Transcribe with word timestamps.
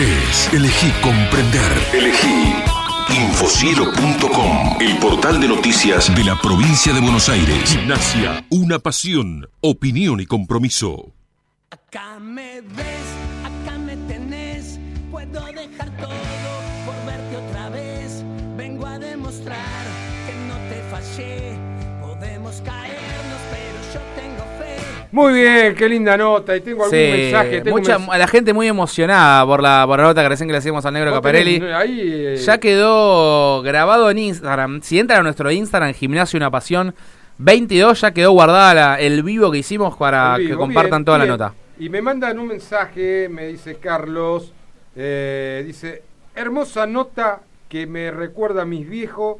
estés, 0.00 0.52
elegí 0.52 0.90
comprender. 1.02 1.72
Elegí 1.92 2.54
Infocielo.com, 3.10 4.76
el 4.80 4.96
portal 4.98 5.40
de 5.40 5.48
noticias 5.48 6.14
de 6.14 6.24
la 6.24 6.36
provincia 6.40 6.92
de 6.92 7.00
Buenos 7.00 7.28
Aires. 7.28 7.68
Gimnasia, 7.68 8.44
una 8.50 8.78
pasión, 8.78 9.48
opinión 9.60 10.20
y 10.20 10.26
compromiso. 10.26 11.12
Acá 11.70 12.20
me 12.20 12.60
ves, 12.60 13.06
acá 13.44 13.78
me 13.78 13.96
tenés, 13.96 14.78
puedo 15.10 15.44
dejar 15.46 15.90
todo 15.96 16.14
por 16.86 16.94
verte 17.04 17.36
otra 17.36 17.68
vez. 17.70 18.24
Vengo 18.56 18.86
a 18.86 18.98
demostrar 18.98 19.84
que 20.26 20.34
no 20.46 20.56
te 20.68 20.80
fallé, 20.90 21.58
podemos 22.00 22.62
caernos, 22.64 22.89
Muy 25.12 25.32
bien, 25.34 25.74
qué 25.74 25.88
linda 25.88 26.16
nota. 26.16 26.56
Y 26.56 26.60
tengo 26.60 26.84
algún 26.84 26.96
Sí, 26.98 27.04
mensaje. 27.12 27.60
Tengo 27.62 27.76
mucha, 27.76 27.98
mens- 27.98 28.16
la 28.18 28.26
gente 28.28 28.52
muy 28.52 28.68
emocionada 28.68 29.44
por 29.44 29.60
la, 29.62 29.84
por 29.86 29.98
la 29.98 30.04
nota 30.06 30.22
que 30.22 30.28
recién 30.28 30.48
que 30.48 30.52
le 30.52 30.58
hacíamos 30.58 30.84
al 30.86 30.94
negro 30.94 31.12
Caparelli. 31.12 31.60
eh, 31.62 32.36
Ya 32.44 32.58
quedó 32.58 33.62
grabado 33.62 34.08
en 34.10 34.18
Instagram. 34.18 34.80
Si 34.82 34.98
entran 34.98 35.20
a 35.20 35.22
nuestro 35.24 35.50
Instagram, 35.50 35.92
Gimnasio 35.94 36.36
Una 36.36 36.50
Pasión 36.50 36.94
22, 37.38 38.00
ya 38.02 38.12
quedó 38.12 38.32
guardada 38.32 38.74
la- 38.74 39.00
el 39.00 39.22
vivo 39.22 39.50
que 39.50 39.58
hicimos 39.58 39.96
para 39.96 40.36
que 40.38 40.54
compartan 40.54 41.00
Bien, 41.00 41.04
toda 41.04 41.18
bien. 41.18 41.28
la 41.28 41.32
nota. 41.36 41.54
Y 41.78 41.88
me 41.88 42.02
mandan 42.02 42.38
un 42.38 42.46
mensaje, 42.48 43.28
me 43.30 43.46
dice 43.48 43.76
Carlos, 43.76 44.52
eh, 44.94 45.64
dice, 45.66 46.02
hermosa 46.34 46.86
nota 46.86 47.40
que 47.68 47.86
me 47.86 48.10
recuerda 48.10 48.62
a 48.62 48.64
mis 48.66 48.88
viejos 48.88 49.38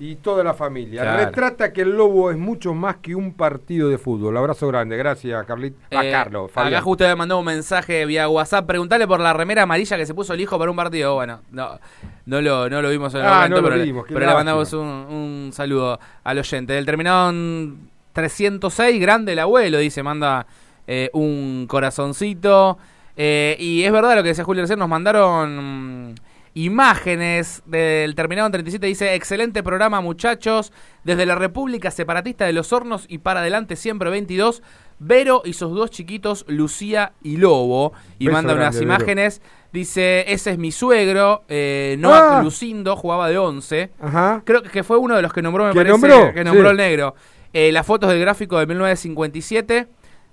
y 0.00 0.16
toda 0.16 0.42
la 0.42 0.54
familia. 0.54 1.02
Claro. 1.02 1.24
Retrata 1.26 1.72
que 1.72 1.82
el 1.82 1.90
Lobo 1.96 2.30
es 2.30 2.36
mucho 2.38 2.72
más 2.74 2.96
que 2.96 3.14
un 3.14 3.34
partido 3.34 3.88
de 3.90 3.98
fútbol. 3.98 4.36
Abrazo 4.36 4.66
grande, 4.66 4.96
gracias 4.96 5.44
Carlit 5.46 5.74
a 5.94 6.04
Eh, 6.04 6.10
Carlos. 6.10 6.50
Fabián. 6.50 6.72
acá 6.74 6.82
justo 6.82 7.04
me 7.04 7.14
mandó 7.14 7.38
un 7.38 7.44
mensaje 7.44 8.06
vía 8.06 8.26
WhatsApp. 8.28 8.66
Preguntale 8.66 9.06
por 9.06 9.20
la 9.20 9.32
remera 9.34 9.62
amarilla 9.62 9.96
que 9.98 10.06
se 10.06 10.14
puso 10.14 10.32
el 10.34 10.40
hijo 10.40 10.58
para 10.58 10.70
un 10.70 10.76
partido. 10.76 11.14
Bueno, 11.14 11.40
no, 11.52 11.78
no, 12.26 12.40
lo, 12.40 12.68
no 12.70 12.80
lo 12.82 12.88
vimos 12.90 13.12
en 13.14 13.20
el 13.20 13.26
Ah, 13.26 13.34
momento, 13.34 13.56
no 13.56 13.60
lo 13.60 13.68
pero, 13.68 13.76
le- 13.76 13.84
vimos, 13.84 14.04
pero 14.08 14.20
le 14.20 14.34
mandamos 14.34 14.72
un, 14.72 14.80
un 14.88 15.50
saludo 15.52 16.00
al 16.24 16.38
oyente. 16.38 16.72
Del 16.72 16.86
terminado 16.86 17.28
en 17.30 17.90
306, 18.14 19.00
grande 19.00 19.32
el 19.34 19.38
abuelo, 19.38 19.76
dice, 19.78 20.02
manda 20.02 20.46
eh, 20.86 21.10
un 21.12 21.66
corazoncito. 21.68 22.78
Eh, 23.16 23.54
y 23.60 23.82
es 23.84 23.92
verdad 23.92 24.16
lo 24.16 24.22
que 24.22 24.30
decía 24.30 24.44
Julio 24.44 24.62
recién, 24.62 24.78
nos 24.78 24.88
mandaron 24.88 26.14
imágenes 26.54 27.62
del 27.66 28.14
terminado 28.14 28.46
en 28.46 28.52
37. 28.52 28.86
Dice, 28.86 29.14
excelente 29.14 29.62
programa 29.62 30.00
muchachos, 30.00 30.72
desde 31.04 31.26
la 31.26 31.34
República 31.34 31.90
Separatista 31.90 32.44
de 32.44 32.52
los 32.52 32.72
Hornos 32.72 33.06
y 33.08 33.18
para 33.18 33.40
adelante 33.40 33.76
siempre 33.76 34.10
22. 34.10 34.62
Vero 34.98 35.42
y 35.44 35.54
sus 35.54 35.72
dos 35.74 35.90
chiquitos, 35.90 36.44
Lucía 36.48 37.12
y 37.22 37.36
Lobo. 37.38 37.92
Y 38.18 38.26
Beso 38.26 38.34
manda 38.36 38.54
unas 38.54 38.74
Vero. 38.74 38.84
imágenes. 38.84 39.40
Dice, 39.72 40.24
ese 40.32 40.50
es 40.50 40.58
mi 40.58 40.72
suegro, 40.72 41.44
eh, 41.48 41.96
Noah 41.98 42.38
Ah. 42.38 42.42
Lucindo, 42.42 42.96
jugaba 42.96 43.28
de 43.28 43.38
11. 43.38 43.90
Ajá. 44.00 44.42
Creo 44.44 44.62
que 44.62 44.82
fue 44.82 44.98
uno 44.98 45.14
de 45.16 45.22
los 45.22 45.32
que 45.32 45.42
nombró, 45.42 45.64
me 45.64 45.70
¿Que 45.72 45.76
parece, 45.76 45.92
nombró? 45.92 46.34
que 46.34 46.44
nombró 46.44 46.64
Sí. 46.64 46.70
el 46.72 46.76
negro. 46.76 47.14
Eh, 47.52 47.72
las 47.72 47.86
fotos 47.86 48.10
del 48.10 48.20
gráfico 48.20 48.58
de 48.58 48.66
1957. 48.66 49.86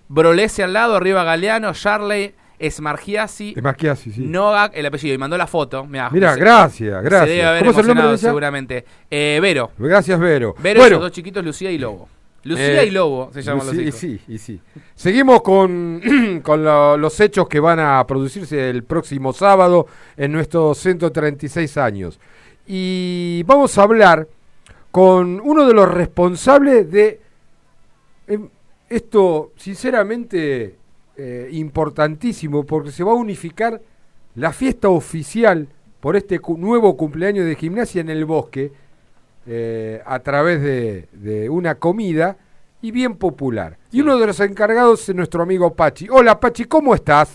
Brolese 0.09 0.63
al 0.63 0.73
lado, 0.73 0.95
arriba 0.95 1.23
Galeano, 1.23 1.73
Charley, 1.73 2.33
Es 2.59 2.81
más 2.81 2.99
que 3.01 3.19
así, 3.19 3.53
sí. 4.11 4.21
Novak, 4.21 4.71
el 4.75 4.85
apellido. 4.85 5.13
Y 5.13 5.17
mandó 5.17 5.37
la 5.37 5.45
foto. 5.47 5.85
Mirá, 5.85 6.09
Mira, 6.09 6.33
se- 6.33 6.39
gracias, 6.39 7.03
Se 7.03 7.09
gracias. 7.09 7.29
debe 7.29 7.43
haber 7.45 7.59
¿Cómo 7.59 7.71
es 7.71 7.77
el 7.77 7.87
nombre 7.87 8.05
de 8.05 8.11
ella? 8.13 8.17
seguramente. 8.17 8.85
Eh, 9.11 9.39
Vero. 9.41 9.71
Gracias, 9.77 10.19
Vero. 10.19 10.55
Vero 10.59 10.79
bueno, 10.79 10.95
sus 10.95 11.03
dos 11.03 11.11
chiquitos, 11.11 11.43
Lucía 11.45 11.69
y 11.71 11.77
Lobo. 11.77 12.09
Lucía 12.43 12.81
Eh, 12.81 12.85
y 12.87 12.91
Lobo 12.91 13.29
se 13.33 13.41
llaman 13.41 13.67
Sí, 13.69 13.75
los 13.75 13.85
y 13.85 13.91
sí, 13.91 14.21
y 14.27 14.37
sí. 14.37 14.61
Seguimos 14.95 15.41
con, 15.41 16.01
con 16.43 16.63
lo- 16.63 16.95
los 16.97 17.19
hechos 17.19 17.47
que 17.49 17.59
van 17.59 17.79
a 17.79 18.05
producirse 18.07 18.69
el 18.69 18.83
próximo 18.83 19.33
sábado 19.33 19.85
en 20.15 20.31
nuestros 20.31 20.77
136 20.77 21.77
años. 21.77 22.19
Y 22.65 23.43
vamos 23.45 23.77
a 23.77 23.83
hablar 23.83 24.27
con 24.91 25.41
uno 25.43 25.67
de 25.67 25.73
los 25.73 25.91
responsables 25.93 26.89
de 26.89 27.19
em, 28.27 28.49
esto, 28.89 29.51
sinceramente, 29.57 30.76
eh, 31.17 31.49
importantísimo, 31.51 32.63
porque 32.65 32.91
se 32.91 33.03
va 33.03 33.11
a 33.11 33.15
unificar 33.15 33.81
la 34.35 34.53
fiesta 34.53 34.89
oficial 34.89 35.67
por 35.99 36.15
este 36.15 36.39
cu- 36.39 36.57
nuevo 36.57 36.95
cumpleaños 36.95 37.45
de 37.45 37.55
gimnasia 37.55 38.01
en 38.01 38.09
el 38.09 38.25
bosque 38.25 38.71
eh, 39.47 40.01
a 40.05 40.19
través 40.19 40.61
de, 40.61 41.07
de 41.13 41.49
una 41.49 41.75
comida 41.75 42.37
y 42.81 42.91
bien 42.91 43.15
popular. 43.15 43.77
Y 43.91 44.01
uno 44.01 44.17
de 44.19 44.27
los 44.27 44.39
encargados 44.39 45.09
es 45.09 45.15
nuestro 45.15 45.41
amigo 45.41 45.73
Pachi. 45.73 46.07
Hola 46.09 46.39
Pachi, 46.39 46.65
¿cómo 46.65 46.93
estás? 46.93 47.29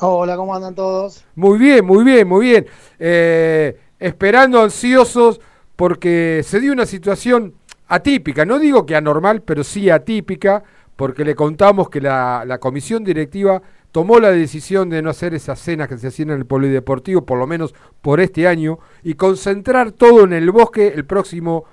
Hola, 0.00 0.36
¿cómo 0.36 0.54
andan 0.54 0.74
todos? 0.74 1.24
Muy 1.34 1.58
bien, 1.58 1.84
muy 1.84 2.04
bien, 2.04 2.28
muy 2.28 2.46
bien. 2.46 2.66
Eh, 3.00 3.76
esperando 3.98 4.62
ansiosos 4.62 5.40
porque 5.74 6.42
se 6.44 6.60
dio 6.60 6.72
una 6.72 6.86
situación 6.86 7.54
atípica, 7.88 8.44
no 8.44 8.58
digo 8.58 8.86
que 8.86 8.94
anormal, 8.94 9.42
pero 9.42 9.64
sí 9.64 9.90
atípica, 9.90 10.62
porque 10.98 11.24
le 11.24 11.36
contamos 11.36 11.88
que 11.88 12.00
la, 12.00 12.42
la 12.44 12.58
comisión 12.58 13.04
directiva 13.04 13.62
tomó 13.92 14.18
la 14.18 14.32
decisión 14.32 14.90
de 14.90 15.00
no 15.00 15.10
hacer 15.10 15.32
esas 15.32 15.60
cenas 15.60 15.86
que 15.86 15.96
se 15.96 16.08
hacían 16.08 16.30
en 16.30 16.38
el 16.38 16.44
polideportivo, 16.44 17.22
por 17.22 17.38
lo 17.38 17.46
menos 17.46 17.72
por 18.02 18.18
este 18.18 18.48
año, 18.48 18.80
y 19.04 19.14
concentrar 19.14 19.92
todo 19.92 20.24
en 20.24 20.32
el 20.32 20.50
bosque 20.50 20.88
el 20.88 21.04
próximo 21.04 21.66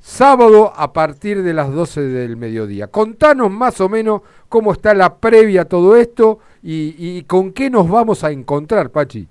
sábado 0.00 0.70
a 0.76 0.92
partir 0.92 1.42
de 1.42 1.54
las 1.54 1.72
12 1.72 2.02
del 2.02 2.36
mediodía. 2.36 2.88
Contanos 2.88 3.50
más 3.50 3.80
o 3.80 3.88
menos 3.88 4.20
cómo 4.50 4.72
está 4.72 4.92
la 4.92 5.16
previa 5.16 5.62
a 5.62 5.64
todo 5.64 5.96
esto 5.96 6.38
y, 6.62 6.94
y 6.98 7.22
con 7.22 7.52
qué 7.52 7.70
nos 7.70 7.88
vamos 7.88 8.22
a 8.22 8.30
encontrar, 8.30 8.90
Pachi. 8.90 9.26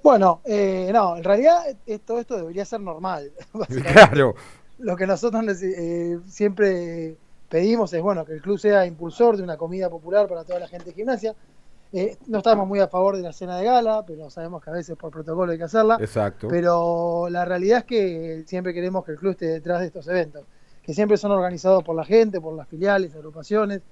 Bueno, 0.00 0.42
eh, 0.44 0.90
no, 0.92 1.16
en 1.16 1.24
realidad 1.24 1.64
eh, 1.88 1.98
todo 1.98 2.20
esto 2.20 2.36
debería 2.36 2.64
ser 2.64 2.80
normal. 2.82 3.32
Claro, 3.92 4.36
Lo 4.78 4.96
que 4.96 5.08
nosotros 5.08 5.44
eh, 5.60 6.20
siempre 6.28 7.16
pedimos 7.50 7.92
es 7.92 8.00
bueno 8.00 8.24
que 8.24 8.32
el 8.32 8.40
club 8.40 8.58
sea 8.58 8.86
impulsor 8.86 9.36
de 9.36 9.42
una 9.42 9.58
comida 9.58 9.90
popular 9.90 10.26
para 10.26 10.44
toda 10.44 10.60
la 10.60 10.68
gente 10.68 10.86
de 10.86 10.92
gimnasia. 10.92 11.34
Eh, 11.92 12.16
no 12.28 12.38
estamos 12.38 12.66
muy 12.66 12.78
a 12.78 12.86
favor 12.86 13.16
de 13.16 13.22
la 13.22 13.32
cena 13.32 13.58
de 13.58 13.64
gala, 13.64 14.04
pero 14.06 14.30
sabemos 14.30 14.62
que 14.62 14.70
a 14.70 14.72
veces 14.72 14.96
por 14.96 15.10
protocolo 15.10 15.52
hay 15.52 15.58
que 15.58 15.64
hacerla. 15.64 15.98
exacto. 16.00 16.48
Pero 16.48 17.28
la 17.28 17.44
realidad 17.44 17.80
es 17.80 17.84
que 17.84 18.44
siempre 18.46 18.72
queremos 18.72 19.04
que 19.04 19.12
el 19.12 19.18
club 19.18 19.32
esté 19.32 19.46
detrás 19.46 19.80
de 19.80 19.86
estos 19.86 20.06
eventos, 20.08 20.44
que 20.82 20.94
siempre 20.94 21.16
son 21.16 21.32
organizados 21.32 21.82
por 21.82 21.96
la 21.96 22.04
gente, 22.04 22.40
por 22.40 22.54
las 22.54 22.68
filiales, 22.68 23.14
agrupaciones 23.14 23.82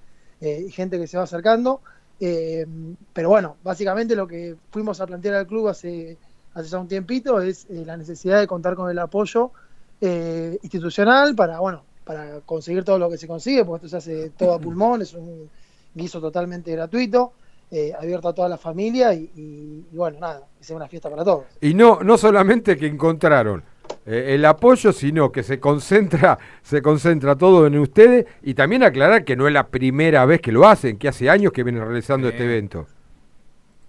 eh, 0.40 0.64
y 0.66 0.70
gente 0.70 0.98
que 0.98 1.08
se 1.08 1.18
va 1.18 1.24
acercando. 1.24 1.80
Eh, 2.20 2.66
pero 3.12 3.28
bueno, 3.28 3.56
básicamente 3.62 4.16
lo 4.16 4.26
que 4.26 4.56
fuimos 4.70 5.00
a 5.00 5.06
plantear 5.06 5.34
al 5.34 5.46
club 5.46 5.68
hace, 5.68 6.16
hace 6.54 6.68
ya 6.68 6.78
un 6.78 6.88
tiempito 6.88 7.40
es 7.40 7.66
eh, 7.70 7.84
la 7.86 7.96
necesidad 7.96 8.40
de 8.40 8.46
contar 8.46 8.74
con 8.74 8.90
el 8.90 8.98
apoyo 8.98 9.52
eh, 10.00 10.58
institucional 10.62 11.34
para, 11.34 11.60
bueno, 11.60 11.84
para 12.08 12.40
conseguir 12.46 12.84
todo 12.84 12.98
lo 12.98 13.10
que 13.10 13.18
se 13.18 13.28
consigue, 13.28 13.66
porque 13.66 13.84
esto 13.84 14.00
se 14.00 14.10
hace 14.12 14.30
todo 14.30 14.54
a 14.54 14.58
pulmón, 14.58 15.02
es 15.02 15.12
un 15.12 15.50
guiso 15.94 16.20
totalmente 16.22 16.72
gratuito, 16.72 17.32
eh, 17.70 17.92
abierto 18.00 18.28
a 18.28 18.32
toda 18.32 18.48
la 18.48 18.56
familia 18.56 19.12
y, 19.12 19.30
y- 19.36 19.84
y 19.92 19.96
bueno, 19.96 20.18
nada, 20.18 20.40
que 20.58 20.64
sea 20.64 20.74
una 20.76 20.88
fiesta 20.88 21.10
para 21.10 21.22
todos. 21.22 21.44
Y 21.60 21.74
no, 21.74 22.00
no 22.02 22.16
solamente 22.16 22.78
que 22.78 22.86
encontraron 22.86 23.62
eh, 24.06 24.34
el 24.36 24.44
apoyo, 24.46 24.90
sino 24.94 25.30
que 25.30 25.42
se 25.42 25.60
concentra, 25.60 26.38
se 26.62 26.80
concentra 26.80 27.36
todo 27.36 27.66
en 27.66 27.78
ustedes 27.78 28.24
y 28.42 28.54
también 28.54 28.82
aclarar 28.84 29.22
que 29.26 29.36
no 29.36 29.46
es 29.46 29.52
la 29.52 29.66
primera 29.66 30.24
vez 30.24 30.40
que 30.40 30.50
lo 30.50 30.66
hacen, 30.66 30.96
que 30.96 31.08
hace 31.08 31.28
años 31.28 31.52
que 31.52 31.62
vienen 31.62 31.84
realizando 31.84 32.28
Sí. 32.28 32.32
este 32.32 32.44
evento. 32.46 32.86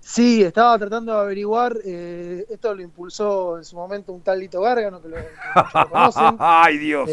Sí, 0.01 0.41
estaba 0.43 0.77
tratando 0.79 1.13
de 1.13 1.19
averiguar, 1.19 1.77
eh, 1.85 2.43
esto 2.49 2.73
lo 2.73 2.81
impulsó 2.81 3.59
en 3.59 3.63
su 3.63 3.75
momento 3.75 4.11
un 4.11 4.21
tal 4.21 4.39
Lito 4.39 4.59
Gárgano, 4.61 4.99
que 5.01 5.07
lo, 5.07 5.15
que 5.17 5.21
muchos 5.55 5.73
lo 5.73 5.89
conocen, 5.89 6.35
¡Ay, 6.39 6.77
Dios! 6.79 7.09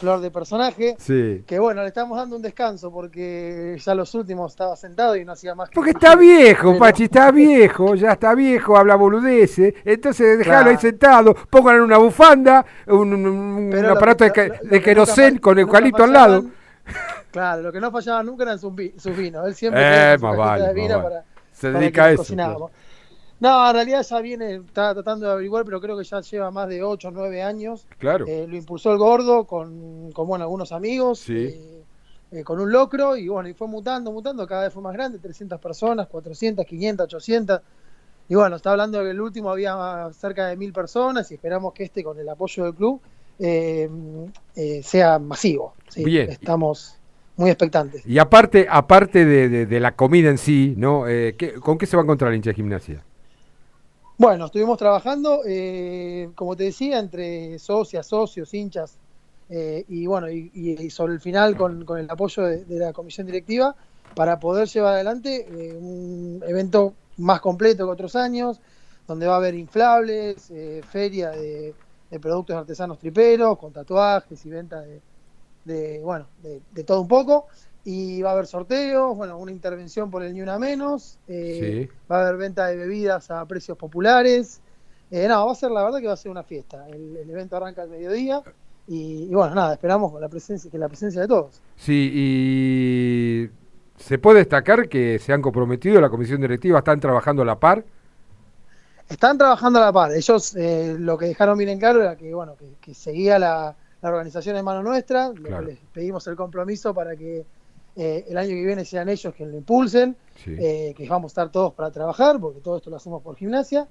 Flor 0.00 0.20
de 0.20 0.30
personaje, 0.30 0.96
sí. 0.98 1.44
que 1.46 1.58
bueno, 1.58 1.82
le 1.82 1.88
estamos 1.88 2.16
dando 2.18 2.34
un 2.36 2.42
descanso 2.42 2.90
porque 2.90 3.76
ya 3.84 3.94
los 3.94 4.12
últimos 4.14 4.52
estaba 4.52 4.74
sentado 4.76 5.14
y 5.16 5.24
no 5.24 5.32
hacía 5.32 5.54
más 5.54 5.68
que... 5.68 5.74
Porque 5.74 5.90
está 5.90 6.16
viejo, 6.16 6.68
Pero- 6.68 6.78
Pachi, 6.78 7.04
está 7.04 7.30
viejo, 7.32 7.94
ya 7.94 8.12
está 8.12 8.34
viejo, 8.34 8.76
habla 8.76 8.96
boludeces. 8.96 9.74
Entonces 9.84 10.38
déjalo 10.38 10.70
ahí 10.70 10.78
sentado, 10.78 11.34
pónganle 11.48 11.82
una 11.82 11.98
bufanda, 11.98 12.64
un, 12.88 13.72
aparato 13.88 14.32
que- 14.32 14.42
de, 14.42 14.48
de 14.62 14.68
que 14.70 14.82
querosén 14.82 15.38
con 15.38 15.58
eucalipto 15.58 16.02
al 16.04 16.12
lado. 16.12 16.44
Claro, 17.30 17.62
lo 17.62 17.70
que 17.70 17.78
no 17.80 17.92
fallaba 17.92 18.24
nunca 18.24 18.42
eran 18.42 18.58
sus, 18.58 18.74
vi- 18.74 18.92
sus 18.98 19.16
vinos. 19.16 19.46
Él 19.46 19.54
siempre 19.54 19.80
Eh, 20.14 20.16
su 20.18 20.26
vale, 20.26 20.66
de 20.66 20.74
vino 20.74 21.00
para, 21.00 21.22
Se 21.52 21.68
para 21.68 21.78
dedica 21.78 22.02
que 22.02 22.08
a 22.08 22.10
eso. 22.10 22.16
cocinábamos. 22.22 22.70
No, 23.40 23.66
en 23.68 23.74
realidad 23.74 24.02
ya 24.02 24.20
viene, 24.20 24.56
está 24.56 24.92
tratando 24.94 25.26
de 25.26 25.32
averiguar, 25.32 25.64
pero 25.64 25.80
creo 25.80 25.96
que 25.96 26.04
ya 26.04 26.20
lleva 26.20 26.50
más 26.50 26.68
de 26.68 26.82
8 26.82 27.08
o 27.08 27.10
9 27.10 27.42
años. 27.42 27.86
Claro. 27.98 28.26
Eh, 28.28 28.46
lo 28.46 28.54
impulsó 28.56 28.92
el 28.92 28.98
gordo 28.98 29.44
con, 29.44 30.12
con 30.12 30.26
bueno, 30.28 30.44
algunos 30.44 30.72
amigos, 30.72 31.20
Sí. 31.20 31.46
eh, 31.46 31.82
eh, 32.32 32.44
con 32.44 32.60
un 32.60 32.70
locro, 32.70 33.16
y 33.16 33.28
bueno, 33.28 33.48
y 33.48 33.54
fue 33.54 33.66
mutando, 33.66 34.12
mutando, 34.12 34.46
cada 34.46 34.64
vez 34.64 34.72
fue 34.74 34.82
más 34.82 34.92
grande, 34.92 35.18
300 35.18 35.58
personas, 35.58 36.06
400, 36.08 36.66
500, 36.66 37.04
800. 37.06 37.60
Y 38.28 38.34
bueno, 38.34 38.56
está 38.56 38.72
hablando 38.72 38.98
de 38.98 39.04
que 39.06 39.10
el 39.12 39.20
último 39.20 39.50
había 39.50 40.08
cerca 40.12 40.46
de 40.46 40.56
1000 40.56 40.72
personas 40.72 41.30
y 41.30 41.34
esperamos 41.34 41.72
que 41.72 41.84
este, 41.84 42.04
con 42.04 42.18
el 42.18 42.28
apoyo 42.28 42.64
del 42.64 42.74
club, 42.74 43.00
sea 44.82 45.18
masivo. 45.18 45.74
¿sí? 45.88 46.04
Bien. 46.04 46.30
Estamos 46.30 46.96
muy 47.36 47.50
expectantes. 47.50 48.06
Y 48.06 48.18
aparte, 48.18 48.66
aparte 48.70 49.24
de, 49.24 49.48
de- 49.48 49.66
de 49.66 49.80
la 49.80 49.96
comida 49.96 50.28
en 50.28 50.38
sí, 50.38 50.74
¿no? 50.76 51.04
¿qué- 51.06 51.54
¿Con 51.60 51.78
qué 51.78 51.86
se 51.86 51.96
va 51.96 52.02
a 52.02 52.04
encontrar 52.04 52.30
el 52.30 52.36
hincha 52.36 52.50
de 52.50 52.54
gimnasia? 52.54 53.02
Bueno, 54.20 54.44
estuvimos 54.44 54.76
trabajando, 54.76 55.40
eh, 55.46 56.28
como 56.34 56.54
te 56.54 56.64
decía, 56.64 56.98
entre 56.98 57.58
socias, 57.58 58.06
socios, 58.06 58.52
hinchas, 58.52 58.98
eh, 59.48 59.86
y 59.88 60.04
bueno, 60.04 60.28
y, 60.28 60.90
sobre 60.90 61.14
el 61.14 61.20
final 61.20 61.56
con, 61.56 61.86
el 61.98 62.10
apoyo 62.10 62.42
de, 62.42 62.66
la 62.68 62.92
comisión 62.92 63.26
directiva 63.26 63.74
para 64.14 64.38
poder 64.38 64.68
llevar 64.68 64.92
adelante 64.92 65.46
eh, 65.48 65.74
un 65.74 66.44
evento 66.46 66.92
más 67.16 67.40
completo 67.40 67.86
que 67.86 67.92
otros 67.92 68.14
años, 68.14 68.60
donde 69.08 69.26
va 69.26 69.32
a 69.32 69.36
haber 69.38 69.54
inflables, 69.54 70.50
eh, 70.50 70.82
feria 70.86 71.30
de, 71.30 71.74
productos 72.20 72.56
artesanos 72.56 72.98
triperos, 72.98 73.56
con 73.56 73.72
tatuajes 73.72 74.44
y 74.44 74.50
venta 74.50 74.82
de, 74.82 75.00
de, 75.64 76.00
bueno, 76.00 76.26
de 76.42 76.84
todo 76.84 77.00
un 77.00 77.08
poco. 77.08 77.46
Y 77.84 78.20
va 78.20 78.30
a 78.30 78.32
haber 78.34 78.46
sorteos, 78.46 79.16
bueno, 79.16 79.38
una 79.38 79.52
intervención 79.52 80.10
por 80.10 80.22
el 80.22 80.34
Ni 80.34 80.42
Una 80.42 80.58
Menos, 80.58 81.18
eh, 81.28 81.88
Sí. 81.88 81.96
va 82.10 82.18
a 82.18 82.22
haber 82.26 82.36
venta 82.36 82.66
de 82.66 82.76
bebidas 82.76 83.30
a 83.30 83.44
precios 83.46 83.78
populares. 83.78 84.60
Eh, 85.10 85.26
no, 85.26 85.46
va 85.46 85.52
a 85.52 85.54
ser 85.54 85.70
la 85.70 85.82
verdad 85.82 85.98
que 85.98 86.06
va 86.06 86.12
a 86.12 86.16
ser 86.16 86.30
una 86.30 86.42
fiesta. 86.42 86.86
El, 86.88 87.16
el 87.16 87.30
evento 87.30 87.56
arranca 87.56 87.82
al 87.82 87.88
mediodía 87.88 88.42
y, 88.86 89.24
y 89.30 89.34
bueno, 89.34 89.54
nada, 89.54 89.72
esperamos 89.74 90.20
la 90.20 90.28
presencia, 90.28 90.70
que 90.70 90.76
la 90.78 90.88
presencia 90.88 91.22
de 91.22 91.28
todos. 91.28 91.60
Sí, 91.76 92.10
y 92.14 93.50
se 93.96 94.18
puede 94.18 94.38
destacar 94.40 94.88
que 94.88 95.18
se 95.18 95.32
han 95.32 95.40
comprometido, 95.42 96.00
la 96.00 96.10
comisión 96.10 96.40
directiva, 96.40 96.78
están 96.78 97.00
trabajando 97.00 97.42
a 97.42 97.46
la 97.46 97.58
par. 97.58 97.82
Están 99.08 99.38
trabajando 99.38 99.78
a 99.80 99.86
la 99.86 99.92
par. 99.92 100.12
Ellos 100.12 100.54
eh, 100.54 100.96
lo 100.98 101.18
que 101.18 101.26
dejaron 101.26 101.58
bien 101.58 101.70
en 101.70 101.78
claro 101.80 102.00
era 102.02 102.14
que 102.16 102.32
bueno 102.32 102.54
que, 102.56 102.74
que 102.80 102.94
seguía 102.94 103.38
la, 103.38 103.74
la 104.02 104.08
organización 104.08 104.56
en 104.56 104.64
mano 104.64 104.82
nuestra. 104.82 105.32
Claro. 105.32 105.66
Les 105.66 105.78
pedimos 105.92 106.26
el 106.28 106.36
compromiso 106.36 106.94
para 106.94 107.16
que 107.16 107.44
eh, 107.96 108.24
el 108.28 108.36
año 108.38 108.50
que 108.50 108.64
viene 108.66 108.84
sean 108.84 109.08
ellos 109.08 109.34
quienes 109.34 109.52
lo 109.52 109.58
impulsen. 109.58 110.16
Sí. 110.42 110.54
eh, 110.58 110.94
que 110.96 111.06
vamos 111.06 111.30
a 111.30 111.32
estar 111.32 111.52
todos 111.52 111.74
para 111.74 111.90
trabajar, 111.90 112.40
porque 112.40 112.60
todo 112.60 112.78
esto 112.78 112.88
lo 112.88 112.96
hacemos 112.96 113.22
por 113.22 113.36
gimnasia. 113.36 113.86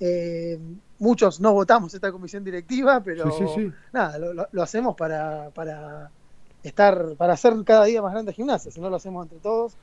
Eh, 0.00 0.58
muchos 0.98 1.40
no 1.40 1.52
votamos 1.52 1.94
esta 1.94 2.10
comisión 2.10 2.42
directiva, 2.42 3.00
pero 3.04 3.30
Sí, 3.30 3.44
sí, 3.54 3.72
nada, 3.92 4.18
lo, 4.18 4.32
lo- 4.34 4.48
lo 4.50 4.62
hacemos 4.62 4.96
para, 4.96 5.50
para 5.54 6.10
estar, 6.62 7.14
para 7.16 7.34
hacer 7.34 7.54
cada 7.64 7.84
día 7.84 8.02
más 8.02 8.12
grande 8.12 8.32
gimnasia. 8.32 8.70
Si 8.72 8.80
no 8.80 8.90
lo 8.90 8.96
hacemos 8.96 9.24
entre 9.26 9.38
todos, 9.38 9.76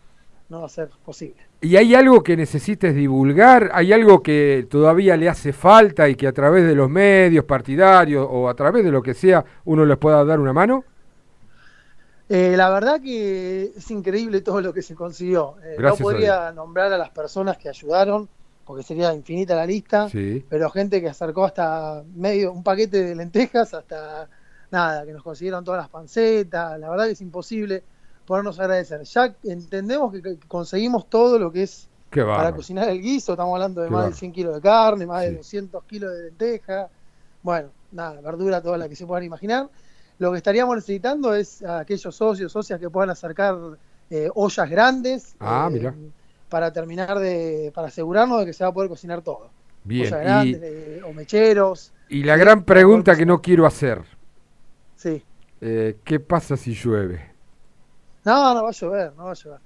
no 0.49 0.59
va 0.61 0.65
a 0.65 0.69
ser 0.69 0.89
posible. 1.05 1.37
¿Y 1.61 1.75
hay 1.77 1.93
algo 1.95 2.21
que 2.23 2.35
necesites 2.35 2.93
divulgar? 2.95 3.69
¿Hay 3.73 3.93
algo 3.93 4.21
que 4.23 4.67
todavía 4.69 5.15
le 5.15 5.29
hace 5.29 5.53
falta 5.53 6.09
y 6.09 6.15
que 6.15 6.27
a 6.27 6.33
través 6.33 6.65
de 6.65 6.75
los 6.75 6.89
medios 6.89 7.45
partidarios 7.45 8.27
o 8.29 8.49
a 8.49 8.55
través 8.55 8.83
de 8.83 8.91
lo 8.91 9.01
que 9.01 9.13
sea 9.13 9.45
uno 9.65 9.85
les 9.85 9.97
pueda 9.97 10.25
dar 10.25 10.39
una 10.39 10.51
mano? 10.53 10.83
Eh, 12.29 12.55
la 12.55 12.69
verdad 12.69 13.01
que 13.01 13.73
es 13.75 13.89
increíble 13.91 14.41
todo 14.41 14.61
lo 14.61 14.71
que 14.71 14.81
se 14.83 14.93
consiguió. 14.95 15.55
Eh, 15.63 15.75
no 15.79 15.95
podría 15.95 16.51
nombrar 16.51 16.93
a 16.93 16.97
las 16.97 17.09
personas 17.09 17.57
que 17.57 17.69
ayudaron, 17.69 18.29
porque 18.65 18.83
sería 18.83 19.11
infinita 19.15 19.55
la 19.55 19.65
lista, 19.65 20.09
Sí. 20.09 20.45
pero 20.47 20.69
gente 20.69 21.01
que 21.01 21.09
acercó 21.09 21.43
hasta 21.45 22.03
medio, 22.15 22.51
un 22.51 22.63
paquete 22.63 23.03
de 23.03 23.15
lentejas, 23.15 23.73
hasta 23.73 24.29
nada, 24.69 25.05
que 25.05 25.11
nos 25.13 25.23
consiguieron 25.23 25.63
todas 25.65 25.79
las 25.81 25.89
pancetas. 25.89 26.79
La 26.79 26.89
verdad 26.91 27.05
que 27.05 27.13
es 27.13 27.21
imposible 27.21 27.83
podernos 28.27 28.59
agradecer. 28.59 29.01
Ya 29.01 29.33
entendemos 29.45 30.13
que, 30.13 30.37
conseguimos 30.47 31.09
todo 31.09 31.39
lo 31.39 31.51
que 31.51 31.63
es 31.63 31.87
para 32.11 32.53
cocinar 32.55 32.89
el 32.89 33.01
guiso, 33.01 33.33
estamos 33.33 33.53
hablando 33.55 33.81
de 33.81 33.87
Qué 33.87 33.93
más 33.93 34.05
de 34.07 34.13
100 34.13 34.31
kilos 34.31 34.53
de 34.55 34.61
carne, 34.61 35.05
más 35.07 35.23
Sí. 35.23 35.29
de 35.31 35.37
200 35.37 35.83
kilos 35.85 36.13
de 36.13 36.23
lenteja, 36.25 36.89
bueno, 37.41 37.69
nada, 37.91 38.21
verdura, 38.21 38.61
toda 38.61 38.77
la 38.77 38.87
que 38.87 38.95
se 38.95 39.07
puedan 39.07 39.23
imaginar. 39.23 39.67
Lo 40.19 40.31
que 40.31 40.37
estaríamos 40.37 40.75
necesitando 40.75 41.33
es 41.33 41.63
a 41.63 41.79
aquellos 41.79 42.15
socios, 42.15 42.51
socias 42.51 42.79
que 42.79 42.89
puedan 42.89 43.09
acercar 43.09 43.57
eh, 44.09 44.29
ollas 44.35 44.69
grandes 44.69 45.35
Ah, 45.39 45.69
eh, 45.73 45.91
para 46.49 46.71
terminar 46.73 47.17
de, 47.19 47.71
para 47.73 47.87
asegurarnos 47.87 48.41
de 48.41 48.45
que 48.47 48.53
se 48.53 48.63
va 48.63 48.69
a 48.69 48.73
poder 48.73 48.89
cocinar 48.89 49.21
todo. 49.21 49.49
Bien. 49.83 50.07
Ollas 50.07 50.21
Y, 50.21 50.23
grandes, 50.23 50.61
eh, 50.61 51.01
o 51.05 51.13
mecheros, 51.13 51.93
y 52.09 52.23
la 52.23 52.35
gran 52.37 52.63
pregunta 52.63 53.15
que 53.15 53.25
no 53.25 53.41
quiero 53.41 53.65
hacer, 53.65 54.01
sí. 54.95 55.23
¿qué 55.59 56.19
pasa 56.25 56.57
si 56.57 56.73
llueve? 56.73 57.28
No, 58.25 58.53
no 58.53 58.63
va 58.63 58.69
a 58.69 58.73
llover, 58.73 59.13
no 59.15 59.23
va 59.25 59.31
a 59.31 59.33
llover. 59.33 59.59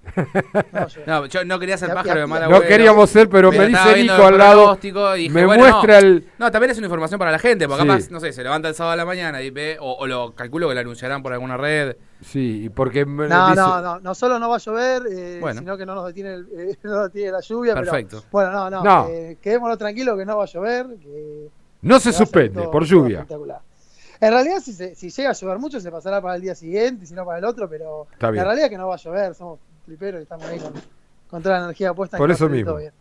No 0.53 0.79
va 0.79 0.81
a 0.81 0.87
llover. 0.87 1.07
No, 1.07 1.25
yo 1.25 1.43
no 1.43 1.59
quería 1.59 1.77
ser 1.77 1.93
pájaro 1.93 2.19
de 2.21 2.27
mala 2.27 2.47
No 2.47 2.61
queríamos 2.61 3.09
ser, 3.09 3.27
pero, 3.27 3.51
me 3.51 3.67
dice 3.67 3.95
Nico 4.03 4.23
al 4.25 4.37
lado, 4.37 4.75
dije, 4.75 5.29
me 5.29 5.45
bueno, 5.45 5.63
muestra 5.63 5.99
no. 6.01 6.07
el... 6.07 6.27
No, 6.37 6.51
también 6.51 6.71
es 6.71 6.77
una 6.77 6.85
información 6.87 7.17
para 7.17 7.31
la 7.31 7.39
gente, 7.39 7.67
porque 7.67 7.81
Sí. 7.83 7.87
capaz, 7.87 8.11
no 8.11 8.19
sé, 8.19 8.31
se 8.31 8.43
levanta 8.43 8.67
el 8.69 8.75
sábado 8.75 8.93
a 8.93 8.97
la 8.97 9.05
mañana 9.05 9.41
y 9.41 9.49
ve, 9.49 9.77
o, 9.79 9.93
o 9.93 10.05
lo 10.07 10.33
calculo 10.35 10.67
que 10.69 10.75
lo 10.75 10.81
anunciarán 10.81 11.23
por 11.23 11.33
alguna 11.33 11.57
red. 11.57 11.95
Sí, 12.21 12.65
y 12.65 12.69
porque 12.69 13.05
No, 13.05 13.23
dice- 13.49 13.55
no, 13.59 13.81
no, 13.81 13.99
no 13.99 14.15
solo 14.15 14.37
no 14.39 14.49
va 14.49 14.55
a 14.55 14.59
llover, 14.59 15.03
eh, 15.11 15.37
Bueno. 15.41 15.59
sino 15.59 15.75
que 15.75 15.85
no 15.85 15.95
nos 15.95 16.05
detiene, 16.07 16.33
el- 16.35 16.47
eh, 16.55 16.77
no 16.83 16.91
nos 16.91 17.03
detiene 17.05 17.31
la 17.31 17.39
lluvia. 17.41 17.73
pero- 17.73 17.85
Perfecto. 17.91 18.23
bueno, 18.31 18.51
no, 18.51 18.69
no, 18.69 18.83
No. 18.83 19.07
eh, 19.09 19.37
quedémonos 19.41 19.77
tranquilos 19.79 20.17
que 20.17 20.25
no 20.25 20.37
va 20.37 20.43
a 20.43 20.47
llover. 20.47 20.85
Que 21.01 21.49
no 21.81 21.99
se 21.99 22.13
suspende 22.13 22.61
todo- 22.61 22.71
por 22.71 22.85
lluvia. 22.85 23.15
espectacular. 23.21 23.59
En 24.23 24.31
realidad, 24.31 24.59
si, 24.63 24.73
se- 24.73 24.95
si 24.95 25.09
llega 25.09 25.31
a 25.31 25.33
llover 25.33 25.59
mucho, 25.59 25.79
se 25.79 25.91
pasará 25.91 26.21
para 26.21 26.35
el 26.35 26.41
día 26.41 26.55
siguiente, 26.55 27.03
y 27.03 27.07
si 27.07 27.13
no 27.13 27.25
para 27.25 27.39
el 27.39 27.45
otro, 27.45 27.67
pero 27.69 28.07
en 28.19 28.33
realidad 28.35 28.69
que 28.69 28.77
no 28.77 28.87
va 28.87 28.95
a 28.95 28.97
llover, 28.97 29.33
somos 29.35 29.59
fliperos 29.85 30.19
y 30.21 30.23
estamos 30.23 30.45
ahí 30.45 30.59
con, 30.59 30.73
con 31.29 31.43
toda 31.43 31.57
la 31.59 31.63
energía 31.65 31.93
puesta 31.93 32.17
Por 32.17 32.31
eso 32.31 32.47
mismo. 32.47 32.75
bien. 32.77 32.91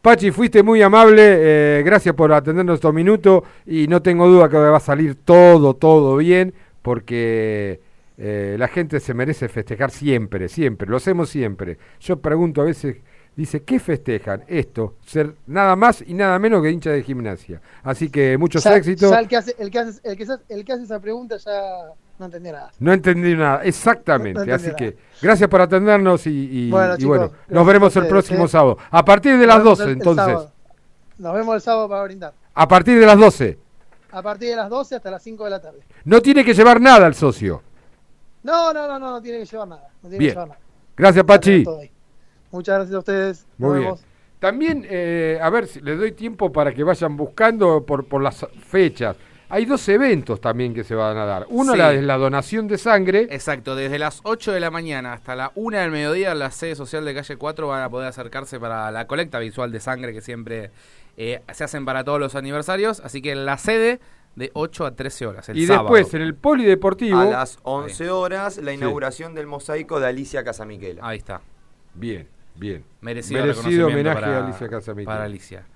Pachi, 0.00 0.30
fuiste 0.30 0.62
muy 0.62 0.80
amable, 0.80 1.20
eh, 1.22 1.82
gracias 1.84 2.14
por 2.14 2.32
atendernos 2.32 2.76
estos 2.76 2.94
minutos 2.94 3.42
y 3.66 3.86
no 3.88 4.00
tengo 4.00 4.26
duda 4.26 4.48
que 4.48 4.56
va 4.56 4.76
a 4.78 4.80
salir 4.80 5.14
todo, 5.24 5.74
todo 5.74 6.16
bien, 6.16 6.54
porque 6.80 7.80
eh, 8.16 8.56
la 8.58 8.68
gente 8.68 9.00
se 9.00 9.12
merece 9.12 9.48
festejar 9.50 9.90
siempre, 9.90 10.48
siempre, 10.48 10.88
lo 10.88 10.96
hacemos 10.96 11.28
siempre. 11.28 11.76
Yo 12.00 12.18
pregunto 12.18 12.62
a 12.62 12.64
veces, 12.64 12.96
dice, 13.40 13.62
¿qué 13.62 13.78
festejan? 13.80 14.44
Esto, 14.46 14.96
ser 15.06 15.34
nada 15.46 15.74
más 15.76 16.02
y 16.06 16.14
nada 16.14 16.38
menos 16.38 16.62
que 16.62 16.70
hincha 16.70 16.90
de 16.90 17.02
gimnasia. 17.02 17.60
Así 17.82 18.10
que 18.10 18.36
muchos 18.38 18.62
Ya- 18.64 18.76
éxitos. 18.76 19.10
ya 19.10 19.18
el, 19.18 19.28
que 19.28 19.36
hace, 19.36 19.54
el, 19.58 19.70
que 19.70 19.78
hace, 19.78 20.00
el, 20.04 20.16
que 20.16 20.22
hace, 20.24 20.42
el 20.48 20.64
que 20.64 20.72
hace 20.72 20.82
esa 20.84 21.00
pregunta 21.00 21.36
ya 21.38 21.60
no 22.18 22.26
entendió 22.26 22.52
nada. 22.52 22.70
No 22.78 22.92
entendí 22.92 23.34
nada, 23.34 23.62
exactamente. 23.64 24.34
No 24.34 24.40
entendí 24.42 24.52
Así 24.54 24.66
nada. 24.66 24.76
que 24.76 24.96
gracias 25.22 25.48
por 25.48 25.60
atendernos 25.60 26.26
y, 26.26 26.30
y- 26.66 26.70
Bueno, 26.70 26.94
y 26.94 26.98
chicos, 26.98 27.08
bueno, 27.08 27.28
gracias 27.28 27.50
nos 27.50 27.66
veremos 27.66 27.96
el 27.96 28.02
ustedes, 28.02 28.10
próximo 28.10 28.44
eh. 28.44 28.48
sábado. 28.48 28.78
A 28.90 29.04
partir 29.04 29.38
de 29.38 29.46
las 29.46 29.56
Nos 29.56 29.64
vemos 29.64 29.78
12, 29.78 29.82
el- 29.84 29.88
el 29.90 29.96
entonces. 29.96 30.24
sábado. 30.26 30.52
Nos 31.18 31.34
vemos 31.34 31.54
el 31.54 31.60
sábado 31.60 31.88
para 31.88 32.02
brindar. 32.04 32.32
A 32.54 32.68
partir 32.68 32.98
de 33.00 33.06
las 33.06 33.18
12. 33.18 33.58
A 34.12 34.22
partir 34.22 34.50
de 34.50 34.56
las 34.56 34.68
12 34.68 34.96
hasta 34.96 35.10
las 35.10 35.22
5 35.22 35.44
de 35.44 35.50
la 35.50 35.60
tarde. 35.60 35.80
No 36.04 36.20
tiene 36.20 36.44
que 36.44 36.52
llevar 36.54 36.80
nada 36.80 37.06
al 37.06 37.14
socio. 37.14 37.62
No, 38.42 38.72
no, 38.72 38.86
no, 38.88 38.98
no, 38.98 39.10
no 39.12 39.22
tiene 39.22 39.38
que 39.38 39.44
llevar 39.46 39.68
nada. 39.68 39.88
No 40.02 40.08
tiene 40.08 40.18
Bien. 40.18 40.30
que 40.30 40.34
llevar 40.34 40.48
nada. 40.48 40.60
Gracias, 40.96 41.24
Pachi. 41.24 41.64
Muchas 42.50 42.76
gracias 42.76 42.94
a 42.94 42.98
ustedes. 42.98 43.46
Nos 43.58 43.68
Muy 43.70 43.78
bien. 43.78 43.84
vemos. 43.90 44.04
También, 44.38 44.86
eh, 44.88 45.38
a 45.42 45.50
ver, 45.50 45.66
si 45.66 45.80
les 45.80 45.98
doy 45.98 46.12
tiempo 46.12 46.50
para 46.50 46.72
que 46.72 46.82
vayan 46.82 47.16
buscando 47.16 47.84
por, 47.84 48.06
por 48.06 48.22
las 48.22 48.46
fechas. 48.66 49.16
Hay 49.52 49.64
dos 49.66 49.86
eventos 49.88 50.40
también 50.40 50.72
que 50.72 50.84
se 50.84 50.94
van 50.94 51.16
a 51.18 51.24
dar. 51.26 51.46
Uno 51.50 51.72
Sí. 51.72 51.78
la, 51.78 51.92
es 51.92 52.02
la 52.04 52.16
donación 52.16 52.68
de 52.68 52.78
sangre. 52.78 53.26
Exacto, 53.30 53.74
desde 53.74 53.98
las 53.98 54.20
8 54.22 54.52
de 54.52 54.60
la 54.60 54.70
mañana 54.70 55.12
hasta 55.12 55.34
la 55.34 55.50
1 55.56 55.76
del 55.76 55.90
mediodía, 55.90 56.34
la 56.36 56.52
sede 56.52 56.76
social 56.76 57.04
de 57.04 57.14
calle 57.14 57.36
4 57.36 57.66
van 57.66 57.82
a 57.82 57.90
poder 57.90 58.06
acercarse 58.08 58.60
para 58.60 58.90
la 58.92 59.06
colecta 59.08 59.40
visual 59.40 59.72
de 59.72 59.80
sangre 59.80 60.12
que 60.12 60.20
siempre 60.20 60.70
eh, 61.16 61.42
se 61.52 61.64
hacen 61.64 61.84
para 61.84 62.04
todos 62.04 62.20
los 62.20 62.36
aniversarios. 62.36 63.00
Así 63.00 63.20
que 63.20 63.34
la 63.34 63.58
sede 63.58 63.98
de 64.36 64.50
8 64.54 64.86
a 64.86 64.94
13 64.94 65.26
horas. 65.26 65.48
El 65.48 65.58
y 65.58 65.66
sábado. 65.66 65.92
después, 65.94 66.14
en 66.14 66.22
el 66.22 66.34
polideportivo. 66.36 67.18
A 67.18 67.24
las 67.24 67.58
11 67.64 68.08
horas, 68.10 68.56
la 68.58 68.72
inauguración 68.72 69.34
del 69.34 69.48
mosaico 69.48 69.98
de 69.98 70.06
Alicia 70.06 70.44
Casamiquela. 70.44 71.02
Ahí 71.04 71.18
está. 71.18 71.40
Bien, 71.94 72.28
bien. 72.60 72.84
Merecido, 73.00 73.40
Merecido 73.40 73.62
reconocimiento 73.62 73.86
homenaje 73.94 74.20
para, 74.20 74.38
a 74.38 74.44
Alicia 74.46 74.68
Casamiquela. 74.68 75.12
Para 75.16 75.24
Alicia. 75.24 75.66